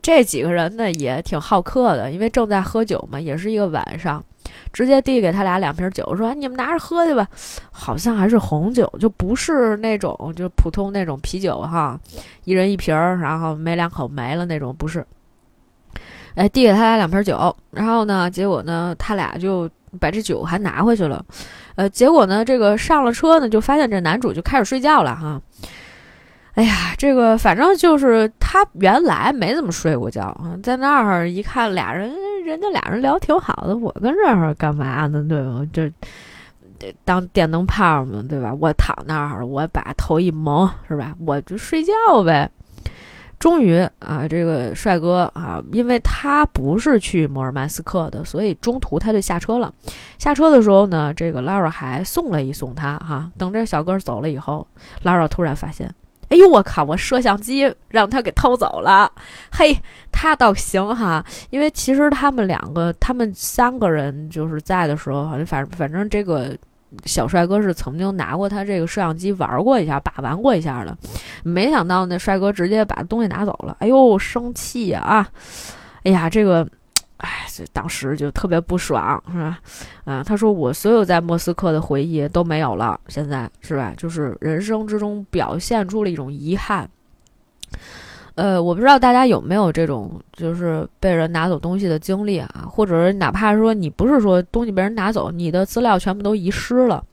[0.00, 4.24] 这几个人呢也挺好客的，因为正在喝酒嘛，也是一个晚上，
[4.72, 7.28] 直接递给他俩两瓶酒，说：“你们拿着喝去吧。”
[7.70, 11.98] 好像还是红酒，就不是那种就普通那种啤酒哈，
[12.44, 15.04] 一人一瓶儿，然后没两口没了那种，不是。
[16.36, 19.68] 哎，递给他俩两瓶酒，然后呢，结果呢，他俩就
[20.00, 21.24] 把这酒还拿回去了。
[21.76, 25.40] 呃，结果呢，这个上了车呢，就发现这男主就开始睡觉了哈。
[26.54, 32.12] 哎呀，这个反正就是他原来没怎么睡过觉啊，在那儿一看俩人，
[32.44, 35.24] 人家俩人聊挺好的，我跟这儿干嘛呢？
[35.28, 35.64] 对吧？
[35.72, 35.92] 这
[37.04, 38.52] 当电灯泡嘛，对吧？
[38.60, 41.14] 我躺那儿，我把头一蒙，是吧？
[41.24, 41.92] 我就睡觉
[42.24, 42.50] 呗。
[43.38, 49.72] 终于啊，这个帅哥啊，因为他不是去摩尔曼斯克的，所以中途他就下车了。
[50.18, 53.30] 下车的时候呢，这个 Lara 还送了一送他哈。
[53.38, 54.66] 等这小哥走了以后
[55.02, 55.94] 拉尔突然发现。
[56.30, 56.84] 哎呦我靠！
[56.84, 59.10] 我摄像机让他给偷走了，
[59.50, 59.74] 嘿，
[60.12, 66.54] 他倒行哈，因为其实他们两个，他们三个人就是在的时候，好像反反正这个
[67.04, 70.96] 小帅哥是曾经拿过他这个摄像机玩过一下，把玩过一下的，
[71.42, 75.28] 没想到那帅哥直接把东西拿走了，哎呦，生气啊！
[76.04, 76.68] 哎呀，这个。
[77.18, 79.58] 哎，这当时就特别不爽，是吧？
[80.04, 83.92] 啊，他说我所有在莫斯科的回忆都没有了，现在是吧？
[83.96, 86.88] 就是人生之中表现出了一种遗憾。
[88.38, 97.04] 呃，我不知道大家有没有这种就是被人拿走东西的经历啊，或者哪怕说你不是说东西被人拿走，你的资料全部都遗失了。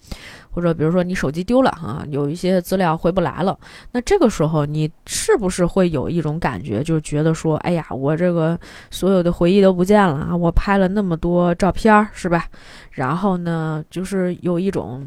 [0.52, 3.58] 或者比如说你手机丢了啊，有一些资料回不来了，
[3.92, 8.58] 那这个时候你是不是会有一种感觉，就觉得说，哎呀，我这个
[8.92, 12.46] 所有的回忆都不见了啊，我拍了那么多照片，是吧？
[12.92, 15.06] 然后呢，就是有一种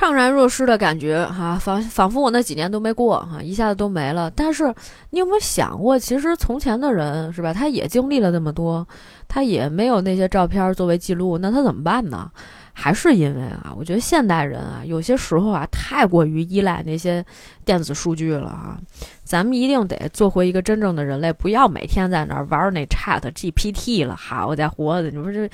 [0.00, 4.30] 怅然若失的感觉哈，仿仿佛我那几年都没过哈，一下子都没了。
[4.30, 4.74] 但是
[5.10, 8.86] 你有没有想过，其实从前的人是吧，他也经历了那么多，
[9.28, 12.30] 他也没有那些照片作为记录，那他怎么办呢？
[12.72, 17.22] 还是因为啊，我觉得现代人啊，有些时候啊，太过于依赖那些
[17.66, 18.78] 电子数据了啊。
[19.22, 24.16] 咱们一定得做回一个真正的人类，不要每天在那儿玩那 Chat GPT 了。
[24.16, 25.46] 好家伙的，你说这，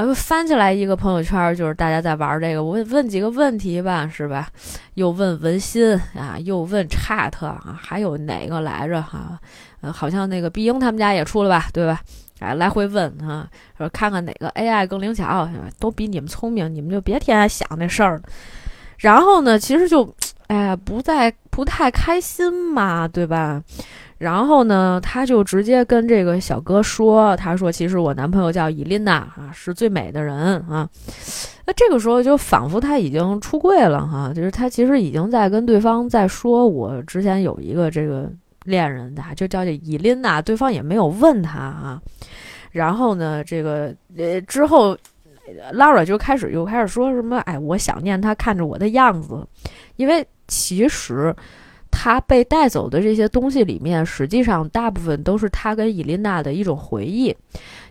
[0.00, 4.48] 呃，翻起来一个朋友圈，就是大家在玩这个，我问问几个问题吧，是吧？
[4.94, 9.38] 又问文心啊，又问 Chat 啊，还有哪个来着哈？
[9.82, 12.00] 呃，好像那个碧英他们家也出了吧，对吧？
[12.38, 13.46] 哎，来回问哈，
[13.76, 15.46] 说看看哪个 AI 更灵巧，
[15.78, 18.22] 都比你们聪明，你们就别天天想那事儿。
[18.96, 20.14] 然后呢，其实就，
[20.46, 23.62] 哎，不再不太开心嘛，对吧？
[24.20, 30.36] 然后呢，他就直接跟这个小哥说，他说：“其实我男朋友叫伊琳娜啊，是最美的人
[30.68, 30.88] 啊。”
[31.66, 38.30] 那这个时候就仿佛他已经出柜了哈，就是他其实已经在跟对方在说，我之前有一个这个。
[38.66, 41.98] 恋人的就叫这伊琳娜，对方也没有问他啊。
[42.70, 44.94] 然后呢，这个呃之后
[45.72, 47.38] ，Laura 就开始又开始说什么？
[47.46, 49.42] 哎，我想念他看着我的样子，
[49.96, 51.34] 因为其实
[51.90, 57.36] 他被带走的这些东西里面，实际上大部分都是他跟伊琳娜的一种回忆。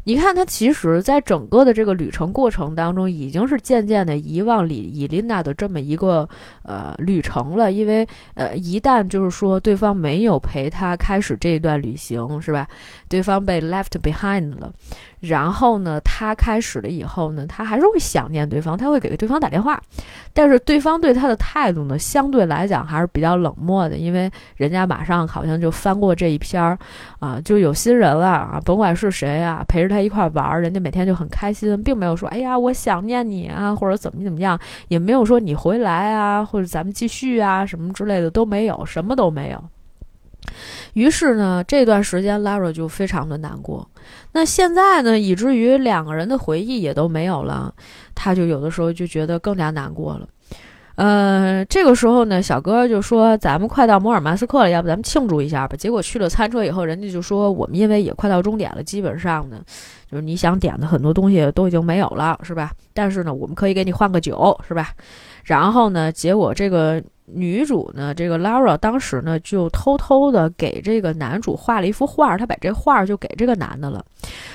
[0.04, 6.28] 你看他其实，在整个的这个旅程过程当中，已经是渐渐的遗忘李伊琳娜的这么一个
[6.64, 7.72] 呃旅程了。
[7.72, 12.68] 因为呃，一旦就是说对方没有陪他开始这一段旅行，是吧？
[13.08, 14.72] 对方被 left behind 了。
[15.20, 19.82] 然后呢，他开始了以后呢，他还是会想念对方，他会给对方打电话，
[20.34, 26.80] 但是对方对他的态度呢，相对来讲还是比较冷漠的，因为人家马上好像就翻过这一篇儿，
[27.20, 39.62] 啊，就有新人了啊，甭管是谁啊，陪他一块玩儿，人家每天就很开心，并没有说，哎呀，我想念你啊，或者怎么怎么样，也没有说你回来啊，或者咱们继续啊，什么之类的都没有，什么都没有。
[40.94, 43.88] 于是呢，这段时间 Lara 就非常的难过。
[44.32, 47.74] 那现在呢，以至于两个人的回忆也都没有了，
[48.16, 50.28] 他就有的时候就觉得更加难过了。
[51.00, 59.62] 呃，这个时候呢，小哥就说：“咱们快到摩尔曼斯克了，要不咱们庆祝一下吧？”结果去了餐车以后，人家就说：“我们因为也快到终点了，基本上呢，
[60.12, 62.74] 就是你想点的很多东西都已经没有了，是吧？
[62.93, 64.89] 但是呢，我们可以给你换个酒，是吧？
[65.45, 67.02] 然后呢，结果这个。”
[67.34, 74.03] 女主呢，这个 Laura 当时呢就偷偷的给这个男主画了一幅画，她把这画就给这个男的了。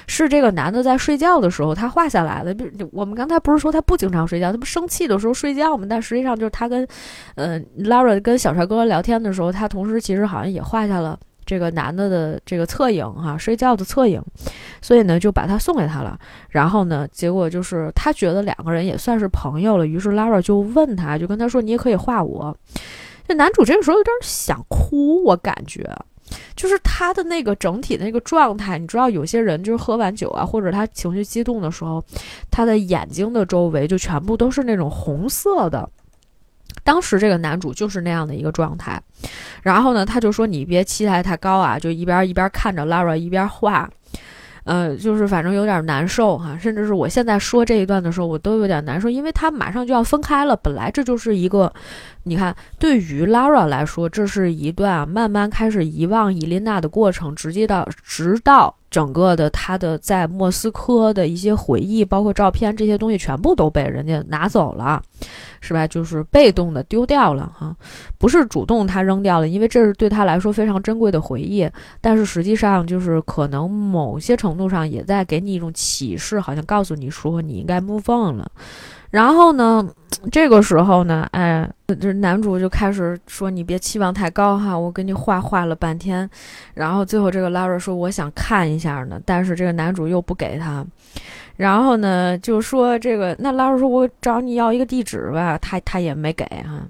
[0.06, 2.54] 是这个男的在睡觉的时候他画下来的。
[2.92, 5.86] 我们刚才不是说他不经常睡觉，他不生气的时候睡觉吗？
[5.88, 6.86] 但实际上就是他跟，
[7.34, 11.18] 呃 Laura 跟小帅哥聊天的时候，他同时其实好像也画下了。
[11.46, 14.22] 这个男的的这个侧影哈，睡觉的侧影，
[14.80, 16.18] 所以呢就把他送给他了。
[16.50, 22.56] 然后呢，结果就是他觉得两个人也算是朋友了，于是 Lara 就问他，就跟他说：“你也可以画我。”
[23.26, 25.82] 这男主这个时候有点想哭，我感觉
[26.54, 32.04] 就是他的那个整体的那个状态，你知道，有些人就是喝完酒啊，或者他情绪激动的时候，
[32.50, 35.88] 他的眼睛的周围就全部都是那种红色的。
[36.84, 39.00] 当时这个男主就是那样的一个状态，
[39.62, 43.88] 然后呢，他就说你别期待太高啊，就一边一边看着 Lara 一边画，
[44.64, 51.72] 呃，就是反正有点难受哈，甚至是我现在说这一段的时候，我都有点难受，因为他马上就要分开了，本来这就是一个，
[52.24, 58.76] 你看，对于 Lara 来说，这是一段慢慢开始遗忘伊琳娜的过程，直接到直到。
[58.94, 65.02] 整个的他的在莫斯科的一些回忆，包括照片这些东西，全部都被人家拿走了，
[65.60, 65.84] 是吧？
[65.84, 67.74] 就是被动的丢掉了哈，
[68.18, 71.68] 不是主动他扔掉了，因为这是对他来说非常珍贵的回忆。
[72.00, 78.48] 但是实际上就是可能某些程度上也在给你一种启示，好像告诉你说你应该 move on 了。
[79.14, 79.88] 然后呢，
[80.32, 86.28] 这个时候呢，哎，这男主就开始说：“你别期望太高哈，我给你画画了半天。”
[86.74, 90.84] 然后最后这个 Lara 说：“我想看一下呢。”但是这个男主又不给他。
[91.56, 96.82] 然后呢，就说这个那 Lara 说：“我找你要一个地址吧。”他他也没给哈。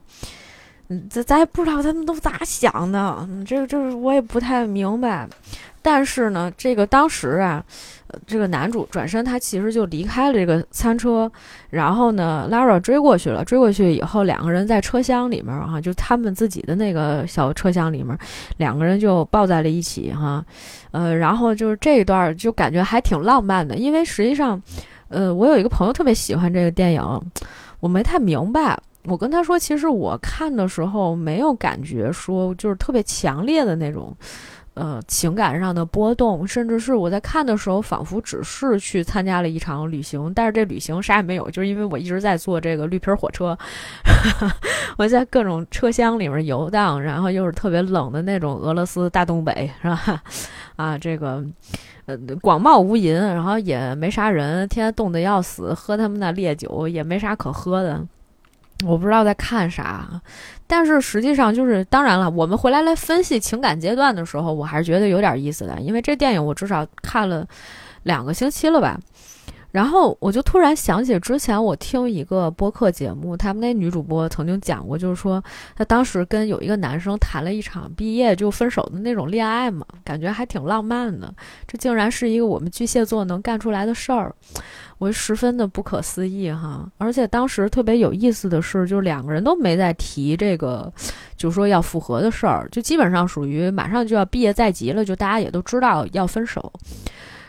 [0.88, 3.16] 嗯，咱咱也不知道他们都咋想的。
[3.28, 5.28] 嗯，这这我也不太明白。
[5.84, 7.64] 但是呢，这个当时啊。
[8.28, 11.28] 这个男主转身，他其实就离开了这个餐车，
[11.70, 13.44] 然后呢，Lara 追过去了。
[13.44, 18.16] 追过去以后，两个人在车厢里面哈，就他们自己的那个小车厢里面，
[18.58, 20.44] 两个人就抱在了一起哈。
[20.92, 24.62] 呃，然后就是这一段就感觉还挺浪漫的，因为实际上，
[25.08, 27.02] 呃，我有一个朋友特别喜欢这个电影，
[27.80, 28.78] 我没太明白。
[29.06, 34.16] 我跟他说，其实我看的时候没有感觉说就是特别强烈的那种。
[34.74, 43.56] 呃，情感上的波动，甚至是我在看的时候，仿佛只是去参加了一场旅行，但是这旅行啥也没有，就是因为我一直在坐这个绿皮火车，
[44.98, 50.22] 我在各种车厢里面游荡，然后又是特别冷的那种俄罗斯大东北，是吧？
[50.74, 51.44] 啊，这个
[52.06, 58.04] 呃广袤无垠，然后也没啥人，天天冻得要死，喝他们那烈酒也没啥可喝的。
[58.84, 60.20] 我不知道在看啥，
[60.66, 67.46] 但是实际上就是，当然了，我们回来来分析情感阶段的时候，我还是觉得有点意思的，因为这电影我至少看了
[68.02, 68.98] 两个星期了吧。
[69.70, 75.42] 然后我就突然想起之前我听一个播客节目，他们那女主播曾经讲过，就是说
[75.74, 81.34] 她当时跟有一个男生谈了一场毕业就分手的那种恋爱嘛，感觉还挺浪漫的。
[81.66, 84.32] 这竟然是一个我们巨蟹座能干出来的事儿，
[85.04, 86.90] 我十分的不可思议哈。
[86.96, 90.90] 而且当时特别有意思的是，就是两个人都没在提这个，
[91.36, 96.72] 就说要复合的事儿，就基本上属于马上就要毕业在即了，就大家也都知道要分手。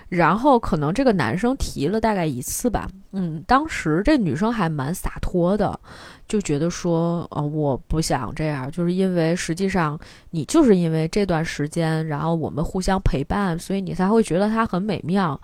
[0.10, 5.78] 然后可能这个男生提了大概一次吧，嗯，当时这女生还蛮洒脱的，
[6.28, 9.99] 就觉得说，呃，我不想这样，就是因为实际上
[10.30, 15.39] 你就是因为这段时间，然后我们互相陪伴，所以你才会觉得它很美妙。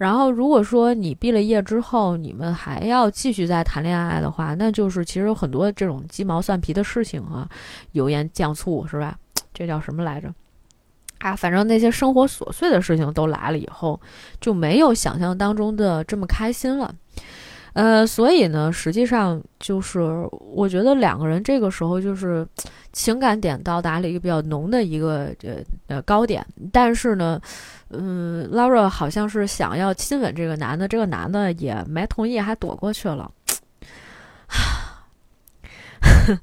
[0.00, 7.46] 然后如果说你毕了业之后，你们还要继续再谈恋爱的话，那就是其实有很多这种鸡毛蒜皮的事情啊，
[7.92, 9.18] 油盐酱醋是吧？
[9.52, 10.32] 这叫什么来着？
[11.18, 14.00] 啊，反正那些生活琐碎的事情都来了以后，
[14.40, 16.94] 就没有想象当中的这么开心了。
[17.72, 20.00] 呃，所以呢，实际上就是
[20.40, 22.46] 我觉得两个人这个时候就是
[22.92, 25.56] 情感点到达了一个比较浓的一个呃
[25.86, 27.40] 呃高点，但是呢，
[27.90, 33.30] 嗯，Laura 好像是想要亲吻这个男的，这个男的也没同意，还躲过去了。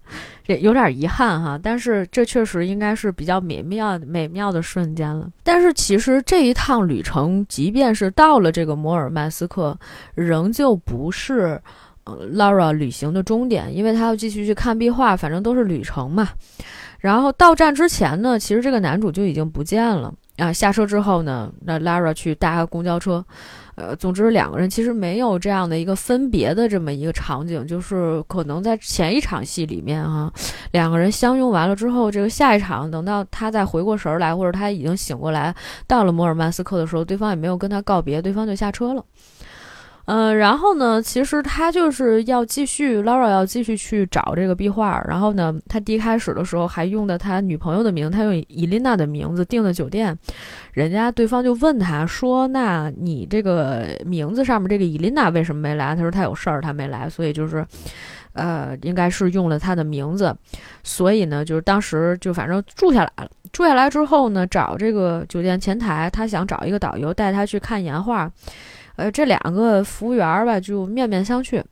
[0.47, 5.29] 这有点遗憾哈，但是这确实应该是比较美妙美妙的瞬间了。
[5.43, 9.77] 但是其实这一趟旅程，即便是到了这个摩尔曼斯克，
[10.15, 11.61] 仍旧不是
[12.05, 16.29] 呃 Laura 旅行的终点，因为他要继续去看壁画，反正都是旅程嘛。
[16.99, 20.53] 然后到站之前呢，其实这个男主就已经不见了啊。
[20.53, 23.23] 下车之后呢，那 Laura 去搭公交车。
[23.77, 30.33] 呃，总之两个人其实没有这样的一个分别的这么一个场景，就是可能在前一场戏里面啊，
[30.71, 35.55] 两个人相拥完了之后，这个下一场等到他再回过神来，或者他已经醒过来，
[35.85, 39.05] 到了摩尔曼斯克的时候，对方也没有跟他告别，对方就下车了。
[40.07, 45.03] 嗯，然后呢，其实他就是要继续，Laura 要继续去找这个壁画。
[45.05, 50.17] 然后呢，他第一开始的时候还用的他女朋友的名，他用伊琳娜的名字订的酒店。
[50.71, 57.09] 人家对方就问他说：“那你这个名字上面这个伊琳娜为什么没来？”他说他有事儿，他没来。
[57.09, 57.65] 所以就是，
[58.31, 60.33] 呃，应该是用了他的名字。
[60.85, 63.29] 所以呢，就是当时就反正住下来了。
[63.51, 68.31] 住下来之后呢，找这个酒店前台，他想找一个导游带他去看岩画。
[68.97, 71.63] 呃，这两个服务员儿吧，就面面相觑。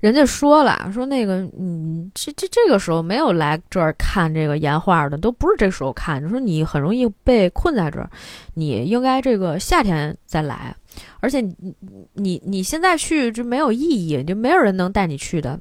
[0.00, 6.22] 人家说了，说那个，嗯，这这这个时候没有来这儿看这个岩画的，都不是这时候看。
[6.22, 8.08] 你说你很容易被困在这儿，
[8.54, 10.76] 你应该这个夏天再来。
[11.20, 11.74] 而且你
[12.14, 15.58] 你你现在去就没有意义，就没有人能带你去的。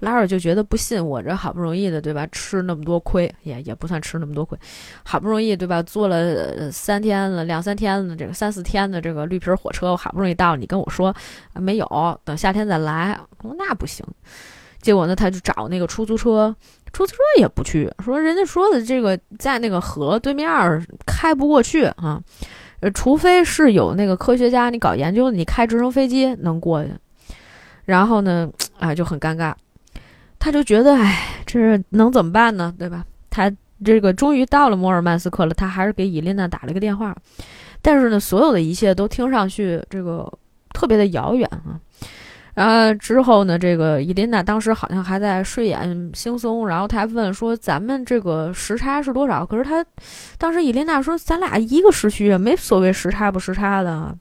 [0.00, 2.26] 拉尔就觉得不信，我这好不容易的，对吧？
[2.30, 4.58] 吃那么多亏，也也不算吃那么多亏，
[5.04, 5.82] 好不容易，对吧？
[5.82, 11.14] 坐了三天了，两三天了，这个三四天的这个绿皮火车，我好不容易到，你跟我说
[11.54, 13.18] 没有，等夏天再来，
[13.56, 14.04] 那不行。
[14.80, 16.54] 结果呢，他就找那个出租车，
[16.92, 20.48] 出租车也不去，说人家说的这个在那个河对面
[21.04, 22.22] 开不过去啊。
[22.80, 26.92] 呃，除非是有那个科学家，你搞研究，你开直升飞机能过去。
[27.84, 29.52] 然后呢，啊，就很尴尬。
[30.38, 32.72] 他就觉得，哎，这能怎么办呢？
[32.78, 33.04] 对吧？
[33.30, 33.50] 他
[33.84, 37.16] 这个终于到了摩尔曼斯克了，他还是给伊琳娜打了个电话。
[37.82, 40.32] 但是呢，所有的一切都听上去这个
[40.72, 41.80] 特别的遥远啊。
[42.58, 49.84] 然后之后呢，这个伊琳娜当时好像还在睡眼惺忪，然后他还问说：“咱们这个时差是多少？”可是他
[50.38, 54.12] 当时伊琳娜说：“咱俩一个时区，没所谓时差不时差的。”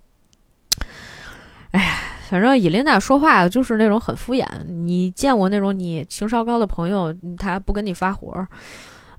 [1.72, 1.96] 哎呀，
[2.30, 4.46] 反正伊琳娜说话就是那种很敷衍。
[4.68, 8.46] 你见过那种你情商高的朋友，他不跟你发火，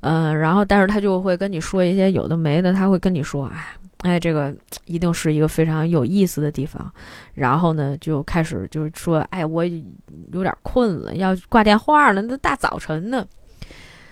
[0.03, 6.93] 嗯，然后但是他就会跟你说一些有的没的，他会跟你说：“哎。”哎，这个一定是一个非常有意思的地方。
[7.35, 13.27] 然后呢，就开始就是说，哎，我有点困了，要挂电话了，那大早晨的。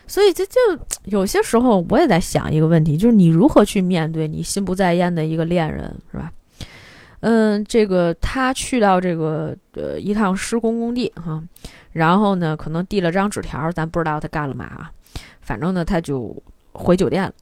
[0.09, 0.61] 所以这就
[1.05, 6.33] 有些时候我也在想一个问题，就是你如何去面对你心不在焉的一个恋人，是吧？
[7.21, 11.43] 嗯，这个他去到这个呃一趟施工工地哈，
[11.93, 14.91] 然后呢，可能递了张纸条，咱不知道他干了嘛啊。
[15.41, 16.41] 反正呢，他就
[16.73, 17.33] 回酒店了。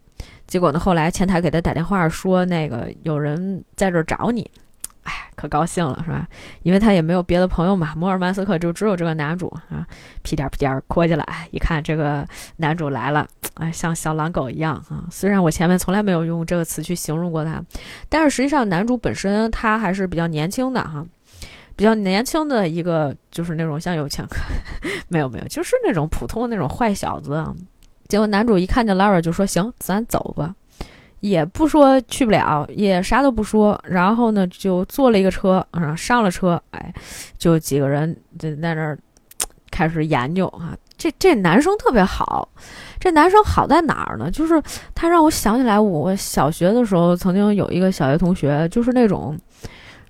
[0.46, 0.78] 结果呢？
[0.78, 4.48] 后来前台给他打电话说，那个有人在这儿找你，
[5.02, 6.28] 哎，可高兴了，是吧？
[6.62, 9.86] 因为他也没有别的朋友嘛，摩尔曼斯克就只有这个男主啊，
[10.22, 11.26] 屁颠屁颠过去了。
[11.50, 12.26] 一看这个
[12.56, 15.04] 男主来了，哎，像小狼狗一样啊。
[15.10, 17.62] 虽然我前面从来没有用这个词去形容过他，
[18.08, 21.04] 但是实际上男主本身他还是比较年轻的哈，
[21.74, 24.24] 比较年轻的一个，就是那种像有钱，
[25.08, 27.44] 没有没有，就是那种普通的那种坏小子。
[28.06, 30.54] 结果男主一看见 Lara 就说：“行，咱走吧，
[31.20, 33.80] 也不说去不了，也啥都不说。
[33.88, 36.92] 然后呢，就坐了一个车，啊，上了车，哎，
[37.38, 38.98] 就几个人就在那儿
[39.70, 40.76] 开始研究啊。
[40.98, 42.48] 这这男生特别好，
[43.00, 44.30] 这男生好在哪儿呢？
[44.30, 44.62] 就是
[44.94, 49.36] 他让我想起来，我小学的时候曾经有一个小学同学，就是那种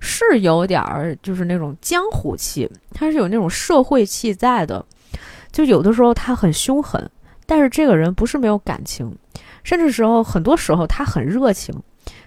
[0.00, 4.84] 是有点儿就是那种江湖气，他是有那种社会气在的，
[5.52, 7.08] 就有的时候他很凶狠。”
[7.46, 9.16] 但是这个人不是没有感情，
[9.62, 11.74] 甚至时候很多时候他很热情，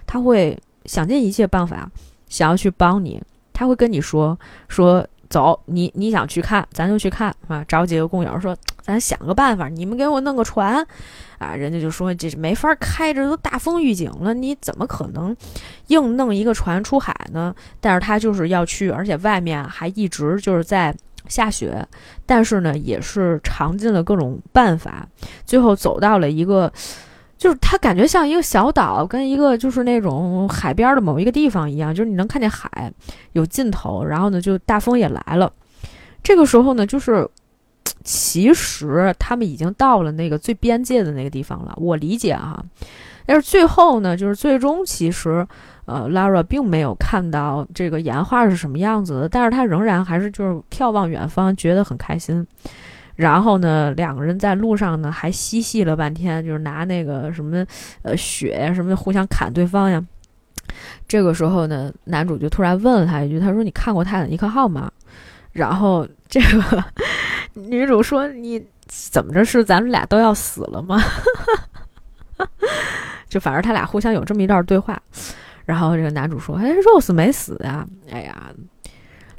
[0.06, 1.90] 他会想尽一切办法
[2.28, 3.22] 想要去帮你。
[3.52, 4.38] 他会跟你说
[4.68, 7.64] 说走，你你想去看，咱就去看啊！
[7.66, 10.86] 找几个工友说，咱想个办法，你们给我弄个船
[11.38, 11.54] 啊！
[11.54, 15.36] 人家就说这是没法开，这都大风预警了，你怎么可能
[15.88, 17.52] 硬弄一个船出海呢？
[17.80, 20.94] 但是他就是要去，而且外面还一直就是在。
[21.28, 21.86] 下雪，
[22.26, 25.06] 但是呢，也是尝尽了各种办法，
[25.44, 26.72] 最后走到了一个
[27.36, 32.92] 就是它感觉像一个小岛，跟一个就是那种海边的某一个地方一样，就是你能看见海
[33.32, 35.52] 有尽头，然后呢，就大风也来了。
[36.22, 37.28] 这个时候呢，就是
[38.02, 41.74] 其实他们已经到了那个最边界的那个地方了。
[41.76, 42.62] 我理解啊，
[43.26, 45.46] 但是最后呢，就是最终其实。
[45.88, 52.46] 呃，Lara 并没有看到这个岩画是什么样子的，但是他仍然还是就是眺望远方，觉得很开心。
[53.16, 57.64] 然后呢，两个人在路上呢还嬉戏了半天，就是拿那个什么
[58.02, 60.04] 呃雪呀什么的互相砍对方呀。
[61.08, 64.92] 这个时候呢，男主就突然问了他一句，他说：“你看过《泰坦尼克号》吗？”
[65.52, 66.84] 然后这个
[67.54, 71.00] 女主说：“你怎么着是咱们俩都要死了吗？”
[73.26, 75.00] 就反正他俩互相有这么一段对话。
[75.68, 77.86] 然后这个男主说：“哎，Rose 没死呀！
[78.10, 78.50] 哎呀，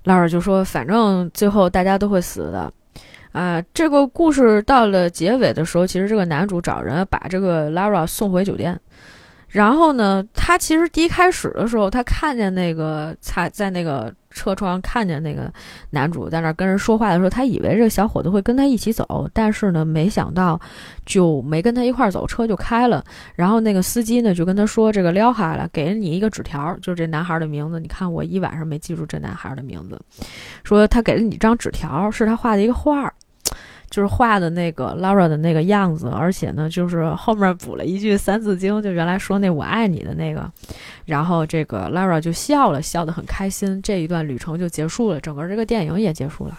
[0.03, 2.71] 拉尔就说：反正最后大家都会死的。
[3.31, 8.79] 啊，这个故事到了结尾的时候，其实这个男主找人把这个 Lara 送回酒店。”
[9.49, 15.51] 然后呢，他其实第一开始的时候，他看见那个在在那个车窗看见那个
[15.89, 20.59] 男主在那跟人说话的时候，他以为这个小伙子会跟他一起走，但是呢，没想到
[21.03, 23.03] 就没跟他一块走，车就开了。
[23.35, 27.79] 然后那个司机呢就跟他说：“这个撩哈了，给了你一个纸条，就是这男孩的名字。
[27.79, 29.99] 你看我一晚上没记住这男孩的名字，
[30.63, 33.11] 说他给了你张纸条，是他画的一个画儿。”
[33.89, 40.51] 就是画的那个 Laura 的那个样子，而且呢，就是后面补了一句《三字经》，就原来说那“我爱你”的那个，
[41.05, 43.81] 然后这个 Laura 就笑了，笑得很开心。
[43.81, 46.57] 这一段旅程就结束了，整个这个电影也结束了。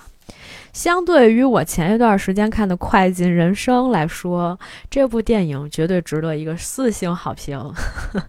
[0.72, 4.58] 相对于我前一段时间看的《快进人生》来说，
[4.88, 7.58] 这部电影绝对值得一个四星好评。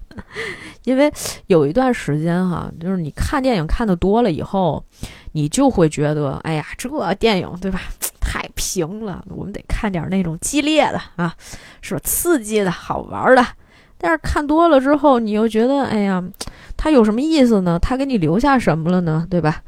[0.83, 1.11] 因为
[1.47, 4.83] 有一段时间哈，就是你看电影看的多了以后，
[5.33, 7.79] 你就会觉得，哎呀，这电影对吧？
[8.19, 11.35] 太平了，我们得看点那种激烈的啊，
[11.81, 12.01] 是吧？
[12.03, 13.45] 刺激的好玩的。
[13.97, 16.23] 但是看多了之后，你又觉得，哎呀，
[16.75, 17.77] 它有什么意思呢？
[17.79, 19.27] 它给你留下什么了呢？
[19.29, 19.61] 对吧？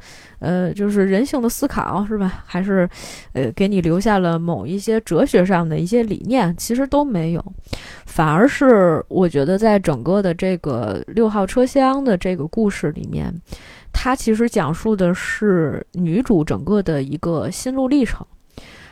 [0.44, 2.44] 呃，就是人性的思考，是吧？
[2.44, 2.86] 还是，
[3.32, 6.54] 呃，给你留下了某一些哲学上的一些理念？
[6.58, 7.42] 其实都没有，
[8.04, 13.34] 反而是我觉得，在整个的这个六号车厢的这个故事里面，
[13.90, 18.26] 它其实讲述的是女主整个的一个心路历程。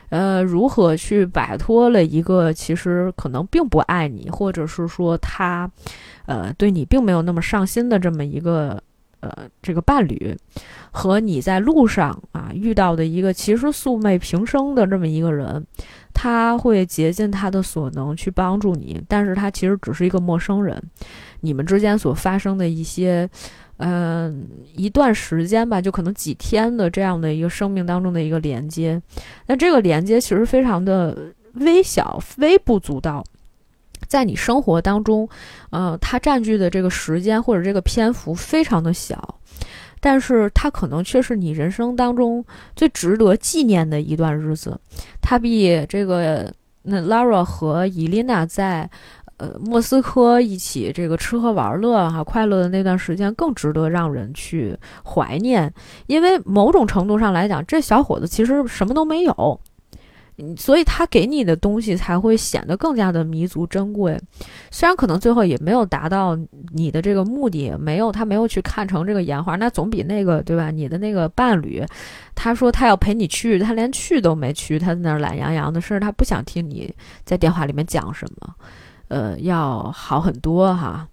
[0.09, 5.71] 呃，如何去摆脱了一个其实可能并不爱你，或者是说他，
[6.27, 8.83] 呃，对你并没有那么上心的这么一个
[9.23, 10.37] 呃这个伴侣，
[10.93, 15.67] 和你在路上啊遇到的一个其实素昧平生的这么一个人，
[16.13, 20.81] 他会竭尽他的所能去帮助你，但是他其实只是一个陌生人，
[21.41, 23.27] 你们之间所发生的一些。
[23.79, 24.47] 嗯，
[24.77, 29.01] 一段时间吧，就可能几天的这样的一个生命当中的一个连接，
[29.47, 33.25] 那这个连接其实非常的微小、微不足道，
[34.07, 35.29] 在你生活当中，
[35.71, 39.39] 呃，它占据的这个时间或者这个篇幅非常的小，
[40.01, 42.45] 但是它可能却是你人生当中
[42.77, 44.79] 最值得纪念的一段日子。
[45.21, 48.89] 它比这个那 Lara 和伊琳娜在。
[49.39, 55.73] 呃，莫斯科一起这个吃喝玩乐哈，快乐的那段时间更值得让人去怀念，
[56.07, 59.61] 因为某种程度上来讲，这小伙子其实什么都没有，
[60.57, 64.19] 所以他给你的东西才会显得更加的弥足珍贵。
[64.71, 66.37] 虽然可能最后也没有达到
[66.73, 70.71] 你的这个目的，没有他没有去看成这个岩画，那总比那个对吧？
[70.71, 71.85] 你的那个伴侣，
[72.35, 76.93] 他说他要陪你去，他连去都没去，他在那儿懒洋洋的，甚至他不想听你
[77.25, 78.55] 在电话里面讲什么。
[79.09, 81.07] 呃，要好很多哈。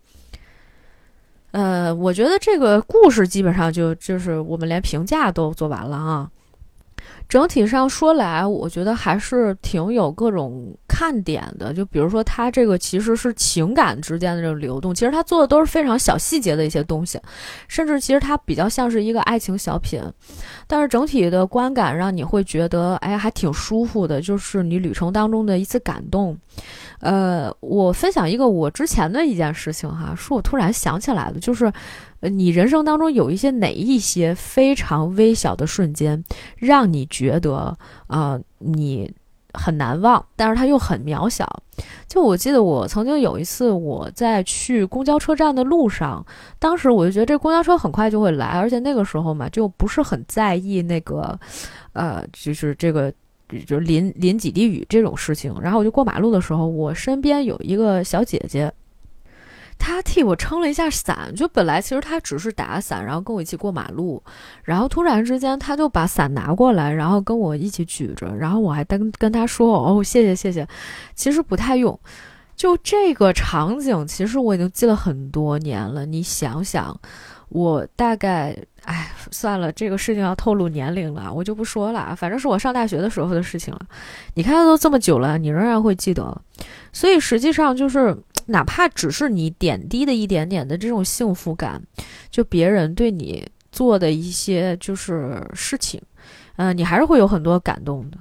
[1.51, 6.29] 呃，我觉得这个故事基本上就就是我们连评价都做完了啊。
[7.29, 11.71] 整体上说来，我觉得还是挺有各种看点的。
[11.71, 17.21] 就比如说，它这个其实是情感之间的这种流动，其实它做的都是非常小细节的一些东西，
[17.67, 20.01] 甚至其实它比较像是一个爱情小品。
[20.65, 26.35] 但是整体的观感让你会觉得，哎，还挺舒服的，就是你旅程当中的一次感动。
[26.99, 31.71] 呃，我分享一个我之前的一件事情哈，是我突然想起来的，就是，
[32.21, 36.23] 呃，你人生当中有一些哪一些非常微小的瞬间，
[36.57, 39.11] 让你觉得啊，你
[39.53, 41.47] 很难忘，但是它又很渺小。
[42.07, 46.25] 就我记得我曾经有一次我在去公交车站的路上，
[46.59, 51.39] 当时我就觉得这公交车很快就会来，而且那个时候嘛，就不是很在意那个，
[51.93, 53.11] 呃，就是这个。
[53.65, 58.71] 就淋淋几滴雨这种事情，然后我就过马路的时候，我身边有一个小姐姐，
[59.79, 61.33] 他替我撑了一下伞。
[61.35, 64.21] 就本来其实他只是打伞，然后跟我一起过马路，
[64.63, 70.67] 然后突然之间他就把伞拿过来，然后跟我一起举着，然后我还跟跟他说：“哦，谢谢谢谢。”
[71.15, 71.99] 其实不太用，
[72.55, 76.05] 就这个场景，其实我已经记了很多年了。
[76.05, 76.95] 你想想，
[77.47, 82.15] 我大概，哎，算了，这个事情要透露年龄了，我就不说了。
[82.15, 83.79] 反正是我上大学的时候的事情了。
[84.35, 86.41] 你看都这么久了，你仍然会记得。
[86.91, 88.17] 所以实际上就是，
[88.49, 91.81] 哪怕只是你点滴的一点点的这种幸福感，
[92.29, 96.01] 就别人对你做的一些就是事情。
[96.57, 98.17] 嗯，你还是会有很多感动的，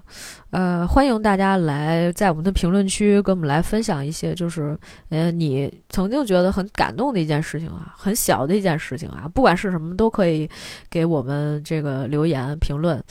[0.51, 4.79] 呃，欢迎大家来在我们的评论区跟我们来分享一些，就是，
[5.09, 10.49] 呃，你曾经觉得很感动的一件事情啊，很小的一件事情啊，不管是什么都可以
[10.89, 13.03] 给我们这个留言评论。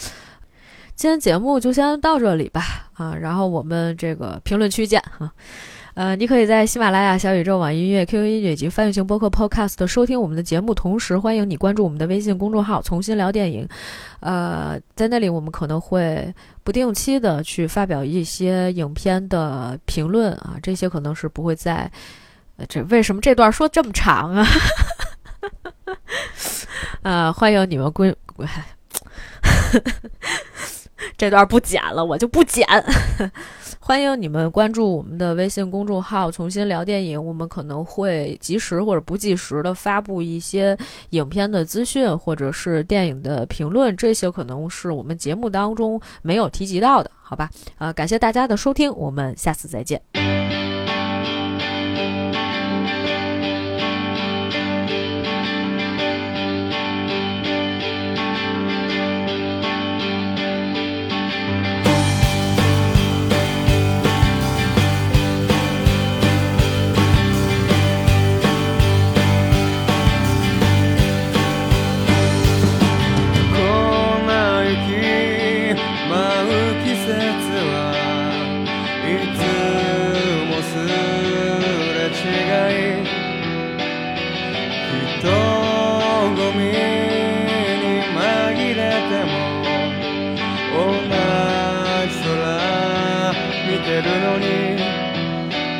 [0.96, 5.30] 今天节目就先到这里吧，啊，然后我们这个评论区见哈。
[5.98, 13.68] 呃，你可以在喜马拉雅、小宇宙、网易音乐、QQ 音乐以及泛用型播客 Podcast 收听我们的节目，同时欢迎你关注我们的微信公众号“重新聊电影”。
[14.22, 16.32] 呃，在那里我们可能会
[16.64, 21.92] 不定期的去发表一些影片的评论啊，这些可能是不会在……
[22.70, 24.48] 这为什么这段说这么长啊？
[27.02, 28.16] 呃，欢迎你们归，
[31.18, 32.68] 这段不剪了，我就不剪。
[33.88, 40.78] 欢迎你们关注我们的微信公众号“重新聊电影”，我们可能会及时或者不及时的发布一些
[41.12, 47.50] 影片的资讯，或者是电影的评论，这些可能是我们节目当中没有提及到的，好吧？
[47.78, 50.02] 呃，感谢大家的收听，我们下次再见。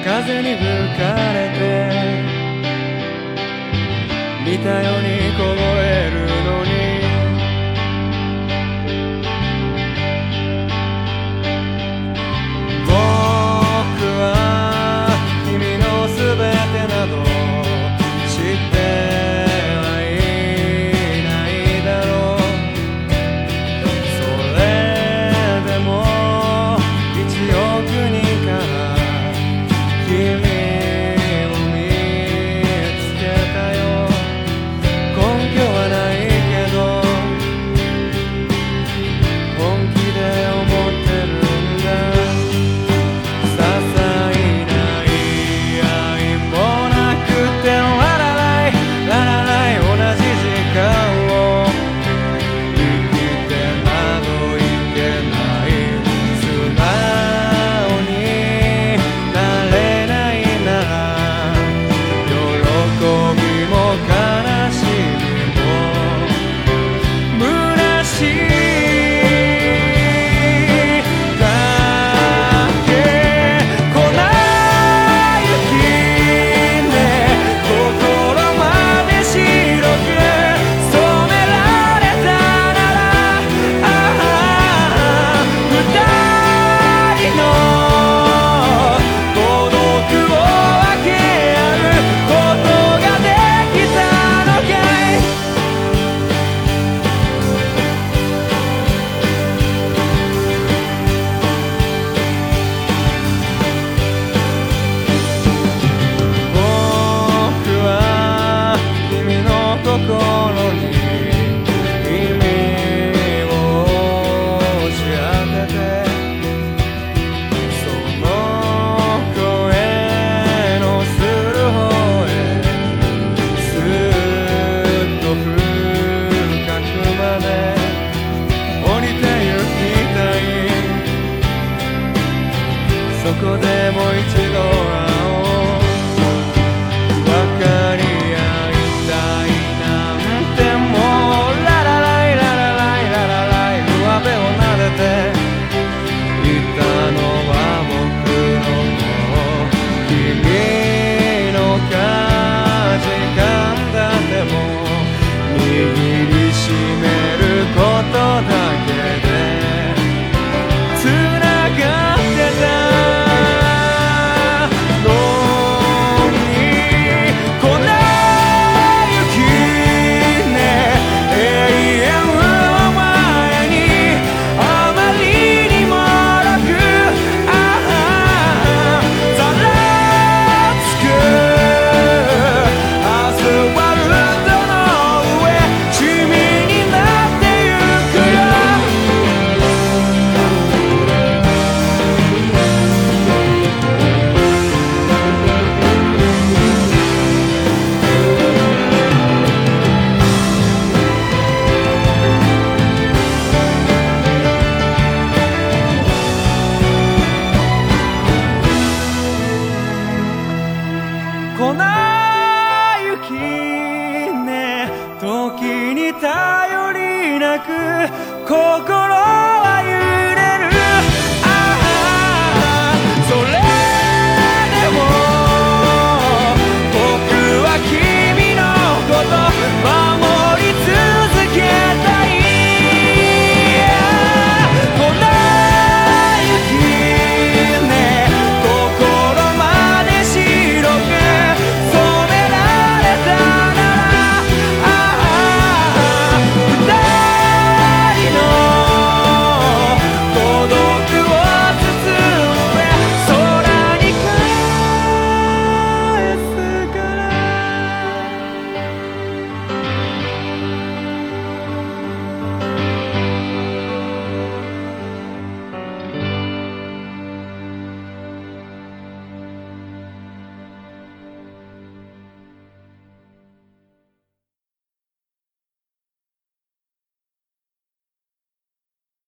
[0.08, 0.64] 風に吹
[0.98, 1.04] か
[1.34, 1.60] れて
[4.46, 5.44] 見たように凍
[5.82, 6.27] える